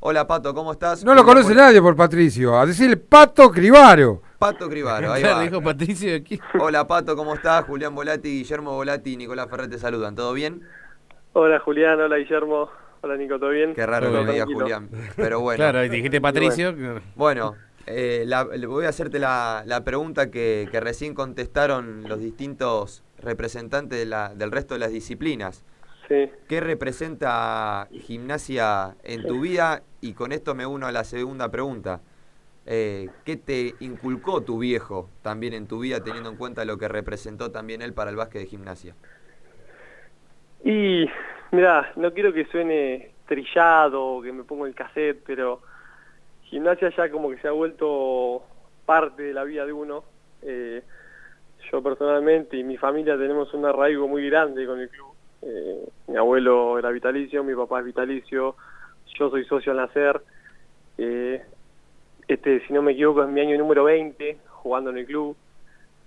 Hola 0.00 0.26
Pato, 0.26 0.52
¿cómo 0.52 0.72
estás? 0.72 1.04
No 1.04 1.14
lo 1.14 1.24
conoce 1.24 1.54
nadie 1.54 1.80
por 1.80 1.94
Patricio, 1.94 2.58
a 2.58 2.66
decir 2.66 3.00
Pato 3.08 3.50
Cribaro. 3.50 4.20
Pato 4.38 4.68
Cribaro, 4.68 5.12
ahí 5.12 5.22
va. 5.24 5.40
dijo 5.42 5.62
Patricio 5.62 6.16
aquí. 6.16 6.40
Hola 6.58 6.86
Pato, 6.86 7.14
¿cómo 7.14 7.34
estás? 7.34 7.64
Julián 7.64 7.94
Volati, 7.94 8.28
Guillermo 8.28 8.72
Volati 8.72 9.12
y 9.12 9.16
Nicolás 9.16 9.48
Ferrer 9.48 9.70
te 9.70 9.78
saludan, 9.78 10.16
¿todo 10.16 10.32
bien? 10.32 10.62
Hola 11.34 11.60
Julián, 11.60 12.00
hola 12.00 12.16
Guillermo, 12.16 12.68
hola 13.00 13.16
Nico, 13.16 13.38
¿todo 13.38 13.50
bien? 13.50 13.74
Qué 13.74 13.86
raro 13.86 14.12
que 14.12 14.24
me 14.24 14.32
diga 14.32 14.44
Julián, 14.46 14.88
pero 15.16 15.40
bueno. 15.40 15.58
Claro, 15.58 15.82
dijiste 15.82 16.20
Patricio. 16.20 16.74
Bueno, 17.14 17.54
eh, 17.86 18.26
voy 18.66 18.86
a 18.86 18.88
hacerte 18.88 19.18
la, 19.18 19.82
pregunta 19.84 20.30
que, 20.30 20.68
recién 20.72 21.14
contestaron 21.14 22.04
los 22.08 22.20
distintos 22.20 23.02
representantes 23.18 23.98
del 23.98 24.50
resto 24.50 24.74
de 24.74 24.80
las 24.80 24.90
disciplinas. 24.90 25.64
¿Qué 26.48 26.60
representa 26.60 27.88
gimnasia 27.92 28.96
en 29.02 29.26
tu 29.26 29.40
vida? 29.40 29.82
Y 30.00 30.12
con 30.14 30.32
esto 30.32 30.54
me 30.54 30.66
uno 30.66 30.86
a 30.86 30.92
la 30.92 31.04
segunda 31.04 31.50
pregunta. 31.50 32.00
Eh, 32.66 33.08
¿Qué 33.24 33.36
te 33.36 33.74
inculcó 33.80 34.42
tu 34.42 34.58
viejo 34.58 35.08
también 35.22 35.52
en 35.52 35.66
tu 35.66 35.80
vida, 35.80 36.02
teniendo 36.04 36.30
en 36.30 36.36
cuenta 36.36 36.64
lo 36.64 36.78
que 36.78 36.88
representó 36.88 37.50
también 37.50 37.82
él 37.82 37.92
para 37.92 38.10
el 38.10 38.16
básquet 38.16 38.42
de 38.42 38.46
gimnasia? 38.46 38.94
Y, 40.64 41.06
mira, 41.50 41.92
no 41.96 42.12
quiero 42.12 42.32
que 42.32 42.44
suene 42.46 43.12
trillado 43.26 44.04
o 44.04 44.22
que 44.22 44.32
me 44.32 44.44
ponga 44.44 44.68
el 44.68 44.74
cassette, 44.74 45.22
pero 45.26 45.60
gimnasia 46.44 46.90
ya 46.96 47.10
como 47.10 47.30
que 47.30 47.38
se 47.38 47.48
ha 47.48 47.52
vuelto 47.52 48.42
parte 48.86 49.22
de 49.22 49.32
la 49.32 49.44
vida 49.44 49.66
de 49.66 49.72
uno. 49.72 50.04
Eh, 50.42 50.82
yo 51.70 51.82
personalmente 51.82 52.56
y 52.56 52.64
mi 52.64 52.76
familia 52.76 53.16
tenemos 53.16 53.52
un 53.54 53.64
arraigo 53.64 54.06
muy 54.06 54.28
grande 54.28 54.66
con 54.66 54.78
el 54.80 54.88
club. 54.88 55.14
Eh, 55.42 55.88
mi 56.08 56.16
abuelo 56.16 56.78
era 56.78 56.90
vitalicio, 56.90 57.42
mi 57.42 57.54
papá 57.54 57.80
es 57.80 57.86
vitalicio, 57.86 58.56
yo 59.18 59.30
soy 59.30 59.44
socio 59.44 59.72
al 59.72 59.78
nacer. 59.78 60.20
Eh, 60.98 61.42
este, 62.28 62.66
si 62.66 62.72
no 62.72 62.82
me 62.82 62.92
equivoco, 62.92 63.22
es 63.22 63.28
mi 63.28 63.40
año 63.40 63.58
número 63.58 63.84
20 63.84 64.38
jugando 64.48 64.90
en 64.90 64.98
el 64.98 65.06
club. 65.06 65.36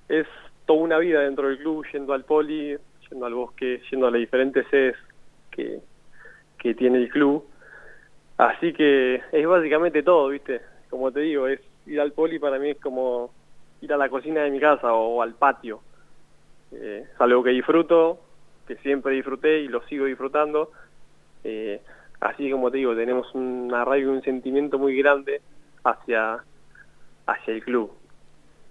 Es 0.08 0.28
toda 0.65 0.80
una 0.80 0.98
vida 0.98 1.21
dentro 1.21 1.48
del 1.48 1.58
club, 1.58 1.86
yendo 1.91 2.13
al 2.13 2.24
poli, 2.24 2.78
yendo 3.10 3.26
al 3.26 3.34
bosque, 3.34 3.82
yendo 3.91 4.08
a 4.08 4.12
las 4.12 4.19
diferentes 4.19 4.65
sedes 4.69 4.95
que, 5.52 5.80
que 6.58 6.74
tiene 6.74 7.00
el 7.00 7.10
club. 7.10 7.45
Así 8.38 8.74
que 8.74 9.21
es 9.32 9.48
básicamente 9.48 10.04
todo, 10.04 10.30
¿viste? 10.30 10.62
Como 10.89 11.12
te 11.12 11.21
digo, 11.21 11.48
es 11.48 11.62
ir 11.86 12.02
al 12.02 12.12
poli 12.12 12.39
para 12.39 12.60
mí 12.60 12.71
es 12.71 12.80
como 12.80 13.32
ir 13.82 13.93
a 13.93 13.98
la 13.98 14.10
cocina 14.10 14.41
de 14.41 14.52
mi 14.52 14.60
casa 14.60 14.93
o 14.93 15.21
al 15.21 15.34
patio. 15.36 15.82
Eh, 16.71 17.08
es 17.13 17.21
algo 17.21 17.43
que 17.43 17.52
disfruto, 17.52 18.19
que 18.67 18.75
siempre 18.78 19.13
disfruté 19.13 19.60
y 19.60 19.67
lo 19.67 19.82
sigo 19.88 20.06
disfrutando. 20.06 20.71
Eh, 21.43 21.82
así 22.19 22.49
como 22.49 22.71
te 22.71 22.78
digo, 22.78 22.95
tenemos 22.95 23.34
un 23.34 23.71
arraigo 23.73 24.12
y 24.12 24.15
un 24.15 24.23
sentimiento 24.23 24.80
muy 24.80 24.97
grande 24.97 25.41
hacia, 25.84 26.43
hacia 27.25 27.54
el 27.54 27.63
club. 27.63 27.91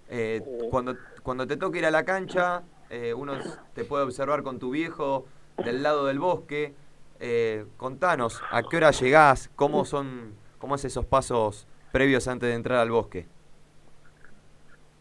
Eh, 0.08 0.42
cuando, 0.70 0.96
cuando 1.22 1.46
te 1.46 1.56
toca 1.56 1.78
ir 1.78 1.86
a 1.86 1.90
la 1.90 2.04
cancha, 2.04 2.62
eh, 2.90 3.14
uno 3.14 3.34
te 3.74 3.84
puede 3.84 4.04
observar 4.04 4.42
con 4.42 4.58
tu 4.58 4.70
viejo 4.70 5.26
del 5.64 5.82
lado 5.82 6.06
del 6.06 6.18
bosque. 6.18 6.74
Eh, 7.20 7.64
contanos, 7.76 8.42
¿a 8.50 8.62
qué 8.62 8.76
hora 8.76 8.90
llegás? 8.90 9.50
¿Cómo 9.56 9.84
son, 9.84 10.34
cómo 10.58 10.74
es 10.74 10.84
esos 10.84 11.06
pasos 11.06 11.66
previos 11.92 12.28
antes 12.28 12.48
de 12.48 12.54
entrar 12.54 12.78
al 12.78 12.90
bosque? 12.90 13.26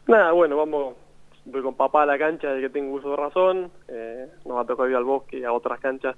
Nada, 0.07 0.31
bueno, 0.31 0.57
vamos, 0.57 0.95
voy 1.45 1.61
con 1.61 1.75
papá 1.75 2.03
a 2.03 2.05
la 2.05 2.17
cancha 2.17 2.53
de 2.53 2.61
que 2.61 2.69
tengo 2.69 2.95
uso 2.95 3.11
de 3.11 3.15
razón, 3.15 3.71
eh, 3.87 4.27
nos 4.45 4.57
va 4.57 4.61
a 4.61 4.65
tocar 4.65 4.89
ir 4.89 4.95
al 4.95 5.03
bosque 5.03 5.39
y 5.39 5.43
a 5.43 5.51
otras 5.51 5.79
canchas. 5.79 6.15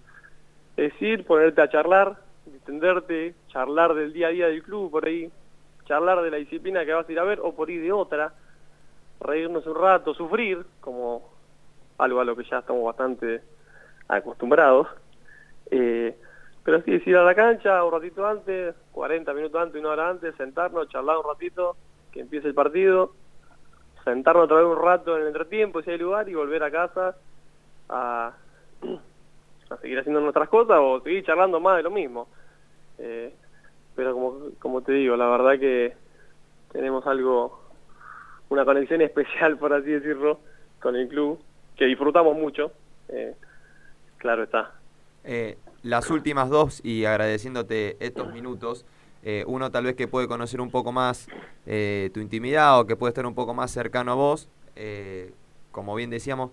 Es 0.77 0.93
ir, 1.01 1.25
ponerte 1.25 1.61
a 1.61 1.69
charlar, 1.69 2.17
distenderte, 2.45 3.33
charlar 3.47 3.93
del 3.93 4.13
día 4.13 4.27
a 4.27 4.31
día 4.31 4.47
del 4.47 4.63
club 4.63 4.91
por 4.91 5.05
ahí, 5.05 5.31
charlar 5.85 6.21
de 6.21 6.31
la 6.31 6.37
disciplina 6.37 6.85
que 6.85 6.93
vas 6.93 7.07
a 7.07 7.11
ir 7.11 7.19
a 7.19 7.23
ver 7.23 7.39
o 7.41 7.55
por 7.55 7.69
ir 7.69 7.81
de 7.81 7.91
otra, 7.91 8.33
reírnos 9.19 9.65
un 9.65 9.75
rato, 9.75 10.13
sufrir, 10.13 10.65
como 10.81 11.29
algo 11.97 12.19
a 12.19 12.25
lo 12.25 12.35
que 12.35 12.43
ya 12.43 12.59
estamos 12.59 12.83
bastante 12.83 13.41
acostumbrados. 14.07 14.87
Eh, 15.71 16.15
pero 16.63 16.81
sí, 16.81 16.95
es 16.95 17.07
ir 17.07 17.15
a 17.15 17.23
la 17.23 17.35
cancha 17.35 17.83
un 17.83 17.91
ratito 17.91 18.27
antes, 18.27 18.75
40 18.91 19.33
minutos 19.33 19.61
antes, 19.61 19.79
una 19.79 19.91
hora 19.91 20.09
antes, 20.09 20.35
sentarnos, 20.35 20.89
charlar 20.89 21.17
un 21.17 21.25
ratito, 21.25 21.77
que 22.11 22.21
empiece 22.21 22.47
el 22.47 22.53
partido, 22.53 23.13
sentarnos 24.05 24.45
otra 24.45 24.57
vez 24.57 24.65
un 24.67 24.81
rato 24.81 25.15
en 25.15 25.23
el 25.23 25.27
entretiempo, 25.27 25.81
si 25.81 25.91
hay 25.91 25.97
lugar, 25.97 26.29
y 26.29 26.35
volver 26.35 26.63
a 26.63 26.71
casa 26.71 27.15
a, 27.89 28.31
a 29.69 29.77
seguir 29.77 29.99
haciendo 29.99 30.21
nuestras 30.21 30.47
cosas 30.47 30.77
o 30.79 31.01
seguir 31.01 31.25
charlando 31.25 31.59
más 31.59 31.77
de 31.77 31.83
lo 31.83 31.91
mismo. 31.91 32.27
Eh, 32.99 33.33
pero 33.95 34.13
como, 34.13 34.51
como 34.59 34.81
te 34.81 34.93
digo, 34.93 35.17
la 35.17 35.27
verdad 35.27 35.59
que 35.59 35.93
tenemos 36.71 37.05
algo, 37.07 37.61
una 38.49 38.63
conexión 38.63 39.01
especial, 39.01 39.57
por 39.57 39.73
así 39.73 39.89
decirlo, 39.89 40.39
con 40.79 40.95
el 40.95 41.07
club, 41.07 41.39
que 41.75 41.85
disfrutamos 41.85 42.37
mucho, 42.37 42.71
eh, 43.09 43.35
claro 44.17 44.43
está. 44.43 44.71
Eh, 45.23 45.57
las 45.81 46.09
últimas 46.09 46.49
dos, 46.49 46.83
y 46.85 47.05
agradeciéndote 47.05 47.97
estos 47.99 48.31
minutos, 48.31 48.85
eh, 49.25 49.43
uno 49.47 49.71
tal 49.71 49.83
vez 49.85 49.95
que 49.95 50.07
puede 50.07 50.27
conocer 50.27 50.61
un 50.61 50.71
poco 50.71 50.93
más 50.93 51.27
eh, 51.65 52.11
tu 52.13 52.21
intimidad 52.21 52.79
o 52.79 52.85
que 52.85 52.95
puede 52.95 53.09
estar 53.09 53.25
un 53.25 53.35
poco 53.35 53.53
más 53.53 53.71
cercano 53.71 54.13
a 54.13 54.15
vos, 54.15 54.47
eh, 54.75 55.33
como 55.71 55.95
bien 55.95 56.09
decíamos, 56.11 56.51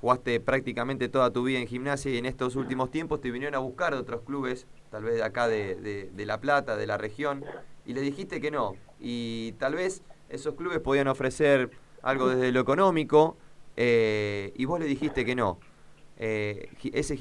jugaste 0.00 0.40
prácticamente 0.40 1.08
toda 1.08 1.32
tu 1.32 1.42
vida 1.44 1.58
en 1.58 1.66
gimnasia 1.66 2.12
y 2.12 2.18
en 2.18 2.26
estos 2.26 2.56
últimos 2.56 2.90
tiempos 2.90 3.20
te 3.20 3.30
vinieron 3.30 3.54
a 3.54 3.58
buscar 3.58 3.94
de 3.94 4.00
otros 4.00 4.22
clubes, 4.22 4.66
tal 4.90 5.04
vez 5.04 5.14
de 5.14 5.22
acá 5.22 5.48
de, 5.48 5.76
de- 6.14 6.26
La 6.26 6.40
Plata, 6.40 6.76
de 6.76 6.86
la 6.86 6.98
región, 6.98 7.44
y 7.86 7.94
le 7.94 8.00
dijiste 8.00 8.40
que 8.40 8.50
no. 8.50 8.76
Y 9.00 9.52
tal 9.52 9.74
vez 9.74 10.02
esos 10.28 10.54
clubes 10.54 10.80
podían 10.80 11.08
ofrecer 11.08 11.70
algo 12.02 12.28
desde 12.28 12.52
lo 12.52 12.60
económico 12.60 13.36
y 13.76 14.64
vos 14.66 14.80
le 14.80 14.86
dijiste 14.86 15.24
que 15.24 15.34
no. 15.34 15.58
Eh, 16.18 16.68
ese 16.92 17.16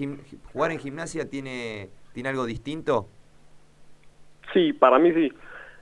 jugar 0.53 0.71
en 0.71 0.79
gimnasia 0.79 1.29
tiene, 1.29 1.89
tiene 2.13 2.29
algo 2.29 2.45
distinto. 2.45 3.07
Sí, 4.57 4.73
para 4.73 4.97
mí 4.97 5.13
sí. 5.13 5.31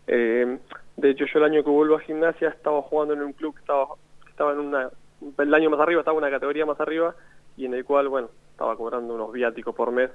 Eh, 0.07 0.59
de 0.97 1.09
hecho, 1.09 1.25
yo 1.25 1.39
el 1.39 1.45
año 1.45 1.63
que 1.63 1.69
vuelvo 1.69 1.95
a 1.95 2.01
gimnasia 2.01 2.49
estaba 2.49 2.81
jugando 2.81 3.13
en 3.13 3.21
un 3.23 3.31
club 3.33 3.55
que 3.55 3.61
estaba, 3.61 3.87
estaba 4.29 4.51
en 4.51 4.59
una, 4.59 4.89
un 5.21 5.33
peldaño 5.33 5.69
más 5.69 5.79
arriba, 5.79 6.01
estaba 6.01 6.17
una 6.17 6.29
categoría 6.29 6.65
más 6.65 6.79
arriba 6.81 7.15
y 7.55 7.65
en 7.65 7.73
el 7.73 7.85
cual, 7.85 8.09
bueno, 8.09 8.29
estaba 8.51 8.75
cobrando 8.75 9.15
unos 9.15 9.31
viáticos 9.31 9.73
por 9.75 9.91
mes 9.91 10.11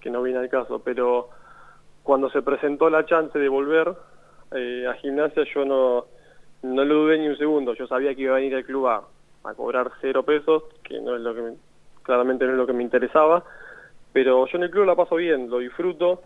que 0.00 0.10
no 0.10 0.22
viene 0.22 0.38
al 0.40 0.48
caso. 0.48 0.82
Pero 0.82 1.28
cuando 2.02 2.30
se 2.30 2.42
presentó 2.42 2.90
la 2.90 3.06
chance 3.06 3.38
de 3.38 3.48
volver 3.48 3.94
eh, 4.52 4.86
a 4.88 4.94
gimnasia, 4.94 5.44
yo 5.54 5.64
no, 5.66 6.06
no 6.62 6.84
lo 6.86 6.94
dudé 6.94 7.18
ni 7.18 7.28
un 7.28 7.38
segundo. 7.38 7.74
Yo 7.74 7.86
sabía 7.88 8.14
que 8.16 8.22
iba 8.22 8.34
a 8.34 8.38
venir 8.38 8.56
al 8.56 8.64
club 8.66 8.88
a, 8.88 9.08
a 9.44 9.54
cobrar 9.54 9.92
cero 10.02 10.24
pesos, 10.24 10.64
que 10.84 11.00
no 11.00 11.16
es 11.16 11.22
lo 11.22 11.34
que 11.34 11.42
me- 11.42 11.56
claramente 12.04 12.46
no 12.46 12.52
es 12.52 12.58
lo 12.58 12.66
que 12.66 12.74
me 12.74 12.84
interesaba. 12.84 13.44
Pero 14.12 14.46
yo 14.46 14.58
en 14.58 14.64
el 14.64 14.70
club 14.70 14.86
la 14.86 14.96
paso 14.96 15.16
bien, 15.16 15.50
lo 15.50 15.58
disfruto 15.58 16.22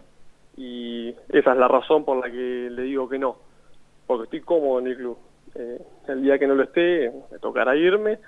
y 0.63 1.09
esa 1.31 1.53
es 1.53 1.59
la 1.59 1.67
razón 1.67 2.05
por 2.05 2.25
la 2.25 2.31
que 2.31 2.69
le 2.71 2.83
digo 2.83 3.09
que 3.09 3.19
no, 3.19 3.37
porque 4.07 4.25
estoy 4.25 4.43
cómodo 4.43 4.79
en 4.79 4.87
el 4.87 4.97
club. 4.97 5.19
Eh, 5.57 5.83
el 6.07 6.23
día 6.23 6.39
que 6.39 6.47
no 6.47 6.55
lo 6.55 6.63
esté, 6.63 7.11
me 7.33 7.39
tocará 7.41 7.75
irme, 7.75 8.21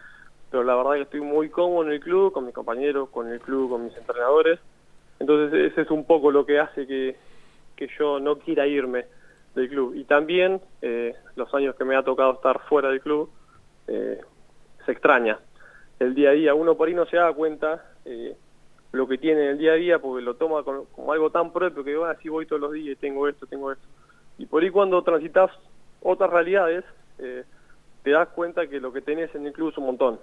pero 0.51 0.64
la 0.64 0.75
verdad 0.75 0.94
que 0.94 1.03
estoy 1.03 1.20
muy 1.20 1.49
cómodo 1.49 1.85
en 1.85 1.92
el 1.92 2.01
club, 2.01 2.33
con 2.33 2.44
mis 2.44 2.53
compañeros, 2.53 3.09
con 3.11 3.31
el 3.31 3.38
club, 3.38 3.70
con 3.70 3.85
mis 3.85 3.97
entrenadores. 3.97 4.59
Entonces 5.20 5.70
ese 5.70 5.83
es 5.83 5.90
un 5.92 6.07
poco 6.07 6.33
lo 6.33 6.44
que 6.44 6.59
hace 6.59 6.88
que, 6.88 7.14
que 7.77 7.88
yo 8.01 8.18
no 8.18 8.37
quiera 8.40 8.66
irme 8.66 9.05
del 9.55 9.68
club. 9.68 9.94
Y 9.94 10.03
también 10.03 10.61
eh, 10.83 11.14
los 11.37 11.55
años 11.55 11.77
que 11.77 11.85
me 11.85 11.94
ha 11.94 12.03
tocado 12.03 12.33
estar 12.33 12.59
fuera 12.68 12.88
del 12.88 13.01
club, 13.01 13.31
eh, 13.87 14.18
se 14.85 14.90
extraña. 14.90 15.38
El 16.01 16.16
día 16.16 16.31
a 16.31 16.33
día, 16.33 16.55
uno 16.55 16.77
por 16.77 16.88
ahí 16.88 16.94
no 16.94 17.07
se 17.07 17.16
da 17.16 17.33
cuenta 17.33 17.92
eh, 18.05 18.37
lo 18.94 19.09
que 19.09 19.18
tiene 19.18 19.42
en 19.42 19.48
el 19.50 19.59
día 19.59 19.72
a 19.72 19.76
día 19.76 19.98
porque 19.98 20.22
lo 20.22 20.35
toma 20.35 20.62
con- 20.62 20.87
como 20.87 21.12
algo 21.12 21.30
tan 21.30 21.52
propio 21.52 21.83
que 21.83 21.96
va, 21.96 22.12
así 22.12 22.28
voy 22.28 22.46
todos 22.46 22.62
los 22.62 22.72
días, 22.72 22.96
tengo 22.98 23.26
esto, 23.28 23.46
tengo 23.46 23.72
esto. 23.72 23.85
Y 24.38 24.46
por 24.46 24.62
ahí 24.62 24.70
cuando 24.70 25.02
transitas 25.02 25.50
otras 26.00 26.30
realidades, 26.30 26.85
eh, 27.18 27.44
te 28.04 28.11
das 28.11 28.28
cuenta 28.28 28.68
que 28.68 28.80
lo 28.80 28.92
que 28.92 29.00
tenés 29.00 29.35
en 29.35 29.46
el 29.46 29.52
club 29.52 29.70
es 29.70 29.78
un 29.78 29.87
montón. 29.87 30.20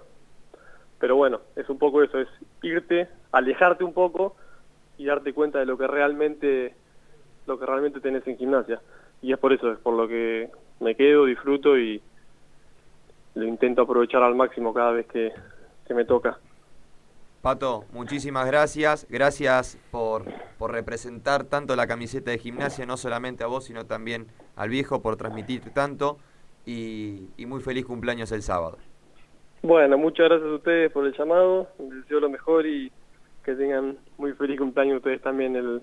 Pero 0.98 1.16
bueno, 1.16 1.40
es 1.56 1.68
un 1.68 1.78
poco 1.78 2.02
eso, 2.02 2.18
es 2.18 2.28
irte, 2.62 3.08
alejarte 3.32 3.84
un 3.84 3.92
poco 3.92 4.36
y 4.96 5.04
darte 5.04 5.34
cuenta 5.34 5.58
de 5.58 5.66
lo 5.66 5.76
que 5.76 5.86
realmente 5.86 6.74
lo 7.46 7.58
que 7.58 7.66
realmente 7.66 8.00
tenés 8.00 8.26
en 8.26 8.38
gimnasia. 8.38 8.80
Y 9.20 9.32
es 9.32 9.38
por 9.38 9.52
eso, 9.52 9.70
es 9.72 9.78
por 9.80 9.94
lo 9.94 10.06
que 10.08 10.48
me 10.80 10.94
quedo, 10.94 11.26
disfruto 11.26 11.76
y 11.76 12.00
lo 13.34 13.44
intento 13.44 13.82
aprovechar 13.82 14.22
al 14.22 14.34
máximo 14.34 14.72
cada 14.72 14.92
vez 14.92 15.06
que 15.06 15.32
me 15.90 16.04
toca. 16.04 16.38
Pato, 17.42 17.86
muchísimas 17.92 18.46
gracias. 18.46 19.04
Gracias 19.10 19.76
por, 19.90 20.22
por 20.58 20.70
representar 20.70 21.42
tanto 21.42 21.74
la 21.74 21.88
camiseta 21.88 22.30
de 22.30 22.38
gimnasia, 22.38 22.86
no 22.86 22.96
solamente 22.96 23.42
a 23.42 23.48
vos, 23.48 23.64
sino 23.64 23.84
también 23.84 24.28
al 24.54 24.68
viejo, 24.68 25.02
por 25.02 25.16
transmitir 25.16 25.60
tanto. 25.74 26.18
Y, 26.64 27.26
muy 27.44 27.60
feliz 27.60 27.84
cumpleaños 27.84 28.30
el 28.30 28.42
sábado. 28.42 28.78
Bueno, 29.62 29.98
muchas 29.98 30.28
gracias 30.28 30.48
a 30.48 30.54
ustedes 30.54 30.92
por 30.92 31.04
el 31.04 31.12
llamado, 31.18 31.68
les 31.80 32.02
deseo 32.02 32.20
lo 32.20 32.30
mejor 32.30 32.64
y 32.64 32.92
que 33.44 33.54
tengan 33.54 33.98
muy 34.18 34.32
feliz 34.34 34.60
cumpleaños 34.60 34.98
ustedes 34.98 35.20
también 35.20 35.56
el, 35.56 35.82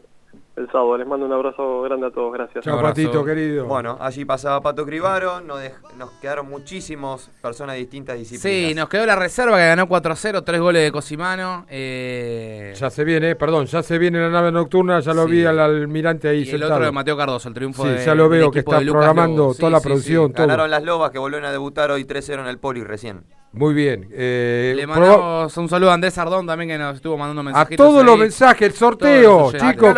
el 0.55 0.67
sábado. 0.71 0.97
Les 0.97 1.07
mando 1.07 1.25
un 1.25 1.31
abrazo 1.31 1.81
grande 1.83 2.07
a 2.07 2.11
todos, 2.11 2.33
gracias. 2.33 2.65
Chao, 2.65 2.81
Patito, 2.81 3.23
querido. 3.23 3.65
Bueno, 3.65 3.97
allí 4.01 4.25
pasaba 4.25 4.59
Pato 4.61 4.85
Cribaro, 4.85 5.39
nos, 5.41 5.59
nos 5.97 6.11
quedaron 6.21 6.49
muchísimos 6.49 7.29
personas 7.41 7.75
de 7.75 7.79
distintas 7.79 8.17
disciplinas. 8.17 8.69
Sí, 8.69 8.75
nos 8.75 8.89
quedó 8.89 9.05
la 9.05 9.15
reserva 9.15 9.57
que 9.57 9.65
ganó 9.67 9.87
4-0, 9.87 10.43
tres 10.43 10.59
goles 10.59 10.83
de 10.83 10.91
Cosimano. 10.91 11.65
Eh, 11.69 12.73
Ya 12.75 12.89
se 12.89 13.03
viene, 13.05 13.35
perdón, 13.35 13.65
ya 13.67 13.81
se 13.81 13.97
viene 13.97 14.19
la 14.19 14.29
nave 14.29 14.51
nocturna, 14.51 14.99
ya 14.99 15.13
lo 15.13 15.25
Sí. 15.25 15.31
vi 15.31 15.45
al 15.45 15.59
almirante 15.59 16.27
ahí 16.27 16.39
y 16.39 16.41
el 16.41 16.47
sentado. 16.49 16.73
otro 16.73 16.85
de 16.85 16.91
Mateo 16.91 17.15
Cardoso, 17.17 17.47
el 17.47 17.53
triunfo 17.55 17.83
Sí, 17.83 17.89
de- 17.89 18.05
ya 18.05 18.13
lo 18.15 18.27
veo 18.29 18.51
que 18.51 18.59
está 18.59 18.79
programando 18.79 19.43
Lobo. 19.43 19.53
toda 19.55 19.67
Sí, 19.69 19.73
la 19.73 19.79
sí, 19.79 19.87
producción, 19.87 20.33
todo. 20.33 20.47
Ganaron 20.47 20.69
las 20.69 20.83
Lobas 20.83 21.11
que 21.11 21.19
volvieron 21.19 21.47
a 21.47 21.51
debutar 21.51 21.89
hoy 21.91 22.03
3-0 22.05 22.41
en 22.41 22.47
el 22.49 22.57
Poli 22.57 22.83
recién. 22.83 23.23
Muy 23.51 23.73
bien. 23.73 24.07
eh, 24.11 24.73
Le 24.75 24.85
mandamos 24.85 25.57
un 25.57 25.67
saludo 25.69 25.89
a 25.91 25.95
Andrés 25.95 26.17
Ardón 26.17 26.45
también 26.45 26.69
que 26.69 26.77
nos 26.77 26.95
estuvo 26.97 27.17
mandando 27.17 27.41
a 27.41 27.43
mensajitos. 27.45 27.77
todos 27.85 27.99
ahí. 28.01 28.05
los 28.05 28.17
mensajes, 28.19 28.61
el 28.69 28.73
sorteo, 28.73 29.51
chicos. 29.51 29.95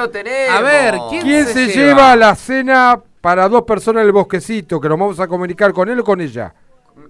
A 0.49 0.61
ver, 0.61 0.95
¿quién, 1.09 1.21
¿Quién 1.21 1.45
se 1.47 1.67
lleva 1.67 2.15
la 2.15 2.33
cena 2.35 3.01
para 3.19 3.49
dos 3.49 3.63
personas 3.63 4.01
en 4.01 4.07
el 4.07 4.13
bosquecito? 4.13 4.79
Que 4.79 4.87
nos 4.87 4.97
vamos 4.97 5.19
a 5.19 5.27
comunicar 5.27 5.73
con 5.73 5.89
él 5.89 5.99
o 5.99 6.03
con 6.03 6.21
ella. 6.21 6.53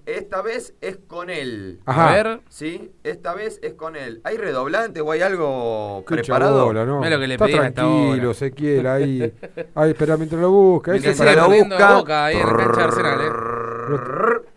Esta 0.06 0.42
vez 0.42 0.74
es 0.82 0.98
con 1.08 1.30
él. 1.30 1.80
Ajá. 1.86 2.10
A 2.10 2.14
ver. 2.14 2.40
Sí, 2.50 2.92
esta 3.04 3.36
vez 3.36 3.60
es 3.62 3.74
con 3.74 3.96
él. 3.96 4.20
¿Hay 4.24 4.38
redoblante 4.38 5.00
o 5.02 5.12
hay 5.12 5.22
algo 5.22 6.04
Qué 6.08 6.16
preparado? 6.16 6.58
chabola, 6.60 6.86
¿no? 6.86 7.08
Lo 7.08 7.20
que 7.20 7.28
le 7.28 7.34
Está 7.36 7.46
a 7.46 7.50
tranquilo. 7.72 8.32
Ezequiel, 8.32 8.88
ahí. 8.88 9.32
Ahí, 9.76 9.90
espera 9.92 10.18
mientras 10.18 10.42
lo 10.42 10.50
busca. 10.50 10.92
Mientras 10.92 11.18
para- 11.18 11.46
perdiendo 11.46 11.76
Boca 11.96 12.26
ahí 12.26 12.36
en 12.38 12.48
la 12.48 12.56
cancha 12.58 12.78
de 12.78 12.84
Arsenal, 12.84 13.22
eh. 13.22 14.48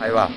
Ahí 0.00 0.10
va. 0.10 0.28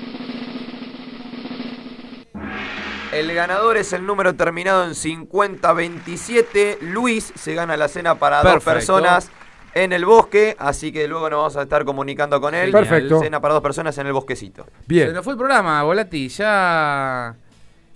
El 3.12 3.32
ganador 3.32 3.76
es 3.76 3.92
el 3.92 4.04
número 4.04 4.34
terminado 4.34 4.84
en 4.84 4.94
5027. 4.94 6.78
Luis 6.82 7.32
se 7.34 7.54
gana 7.54 7.76
la 7.76 7.88
cena 7.88 8.16
para 8.16 8.42
dos 8.42 8.62
personas 8.62 9.30
en 9.74 9.92
el 9.92 10.04
bosque, 10.04 10.56
así 10.58 10.90
que 10.92 11.06
luego 11.06 11.30
nos 11.30 11.38
vamos 11.38 11.56
a 11.56 11.62
estar 11.62 11.84
comunicando 11.84 12.40
con 12.40 12.54
él. 12.54 12.72
Perfecto. 12.72 13.20
Cena 13.20 13.40
para 13.40 13.54
dos 13.54 13.62
personas 13.62 13.96
en 13.98 14.06
el 14.06 14.12
bosquecito. 14.12 14.64
Se 14.64 14.70
Bien. 14.86 15.12
nos 15.12 15.24
fue 15.24 15.34
el 15.34 15.38
programa, 15.38 15.82
Volati. 15.82 16.28
Ya. 16.28 17.36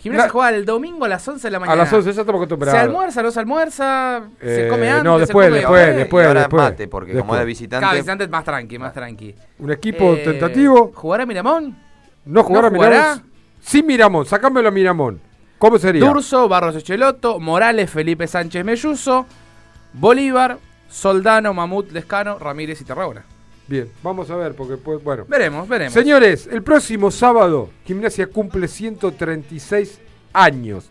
Gimnasia 0.00 0.26
La- 0.26 0.32
juega 0.32 0.48
el 0.50 0.64
domingo 0.64 1.04
a 1.04 1.08
las 1.08 1.28
11 1.28 1.46
de 1.46 1.50
la 1.50 1.56
A 1.58 1.60
mañana. 1.60 1.76
las 1.76 1.92
11 1.92 2.12
ya 2.12 2.20
estamos 2.22 2.40
¿Se 2.40 2.44
acostumbrados. 2.44 2.80
almuerza, 2.80 3.22
no 3.22 3.30
se 3.30 3.40
almuerza? 3.40 4.22
¿Se 4.40 4.66
Eh, 4.66 4.68
come 4.68 4.88
antes? 4.90 5.04
no, 5.04 5.14
se 5.14 5.20
después, 5.20 5.48
come 5.48 5.58
después, 5.58 5.80
después? 5.80 5.96
después. 5.98 6.24
y 6.24 6.26
ahora 6.26 6.40
después, 6.40 6.62
mate, 6.62 6.88
porque 6.88 7.10
como 7.12 7.18
después. 7.34 7.40
es 7.40 7.46
visitante. 7.46 7.82
Cada 7.84 7.94
visitante 7.94 8.24
es 8.24 8.30
más 8.30 8.44
tranqui, 8.44 8.78
más 8.78 8.92
tranqui. 8.94 9.34
Un 9.58 9.70
equipo 9.72 10.14
Eh, 10.14 10.22
tentativo. 10.24 10.90
¿Jugará 10.94 11.26
Miramón? 11.26 11.76
No 12.24 12.42
jugará 12.42 12.70
¿no 12.70 12.76
jugará? 12.76 12.96
Miramón. 12.96 13.22
Sin 13.60 13.86
Miramón, 13.86 14.24
sacámelo 14.26 14.68
a 14.68 14.70
Miramón. 14.70 15.20
¿Cómo 15.58 15.78
sería? 15.78 16.02
Durso, 16.06 16.48
Barros 16.48 16.74
Echeloto, 16.76 17.38
Morales, 17.38 17.90
Felipe 17.90 18.26
Sánchez 18.26 18.64
Melluso, 18.64 19.26
Bolívar, 19.92 20.56
Soldano, 20.88 21.52
Mamut, 21.52 21.92
Lescano, 21.92 22.38
Ramírez 22.38 22.80
y 22.80 22.84
Tarragona. 22.84 23.24
Bien, 23.70 23.88
vamos 24.02 24.28
a 24.30 24.34
ver, 24.34 24.56
porque 24.56 24.76
pues, 24.76 25.00
bueno. 25.00 25.26
Veremos, 25.28 25.68
veremos. 25.68 25.94
Señores, 25.94 26.48
el 26.50 26.60
próximo 26.60 27.08
sábado, 27.12 27.70
Gimnasia 27.86 28.26
cumple 28.26 28.66
136 28.66 30.00
años. 30.32 30.90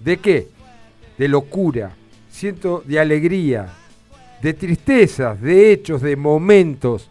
¿De 0.00 0.16
qué? 0.16 0.48
De 1.16 1.28
locura, 1.28 1.92
ciento 2.32 2.82
de 2.84 2.98
alegría, 2.98 3.68
de 4.42 4.54
tristezas, 4.54 5.40
de 5.40 5.70
hechos, 5.70 6.02
de 6.02 6.16
momentos. 6.16 7.08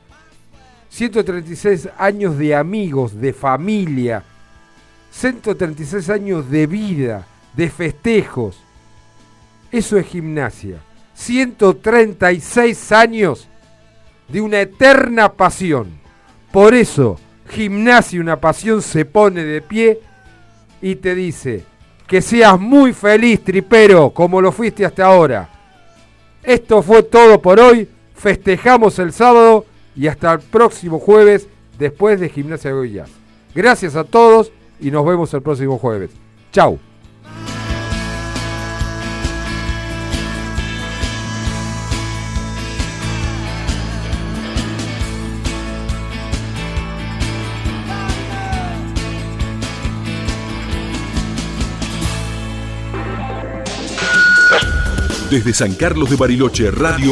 136 0.90 1.88
años 1.98 2.38
de 2.38 2.54
amigos, 2.54 3.18
de 3.22 3.32
familia. 3.32 4.22
136 5.12 6.10
años 6.10 6.52
de 6.52 6.68
vida, 6.68 7.26
de 7.56 7.70
festejos. 7.70 8.60
Eso 9.72 9.96
es 9.96 10.08
gimnasia. 10.08 10.82
136 11.14 12.92
años 12.92 13.48
de 14.28 14.42
una 14.42 14.62
eterna 14.62 15.34
pasión. 15.34 16.00
Por 16.52 16.74
eso, 16.74 17.20
Gimnasia 17.50 18.20
Una 18.20 18.40
Pasión 18.40 18.82
se 18.82 19.06
pone 19.06 19.44
de 19.44 19.62
pie 19.62 20.00
y 20.82 20.96
te 20.96 21.16
dice 21.16 21.64
que 22.08 22.22
seas 22.22 22.60
muy 22.60 22.94
feliz, 22.94 23.44
tripero, 23.44 24.12
como 24.12 24.42
lo 24.42 24.52
fuiste 24.52 24.86
hasta 24.86 25.06
ahora. 25.06 25.50
Esto 26.44 26.82
fue 26.82 27.04
todo 27.04 27.42
por 27.42 27.60
hoy. 27.60 27.88
Festejamos 28.16 28.98
el 29.00 29.12
sábado 29.12 29.66
y 29.96 30.08
hasta 30.08 30.34
el 30.34 30.40
próximo 30.40 31.00
jueves 31.00 31.48
después 31.78 32.20
de 32.20 32.30
Gimnasia 32.30 32.72
Goya. 32.72 33.06
Gracias 33.54 33.96
a 33.96 34.06
todos 34.06 34.52
y 34.80 34.90
nos 34.90 35.06
vemos 35.06 35.34
el 35.34 35.42
próximo 35.42 35.78
jueves. 35.78 36.12
Chau. 36.52 36.80
Desde 55.30 55.54
San 55.54 55.74
Carlos 55.74 56.10
de 56.10 56.16
Bariloche, 56.16 56.72
Radio 56.72 57.12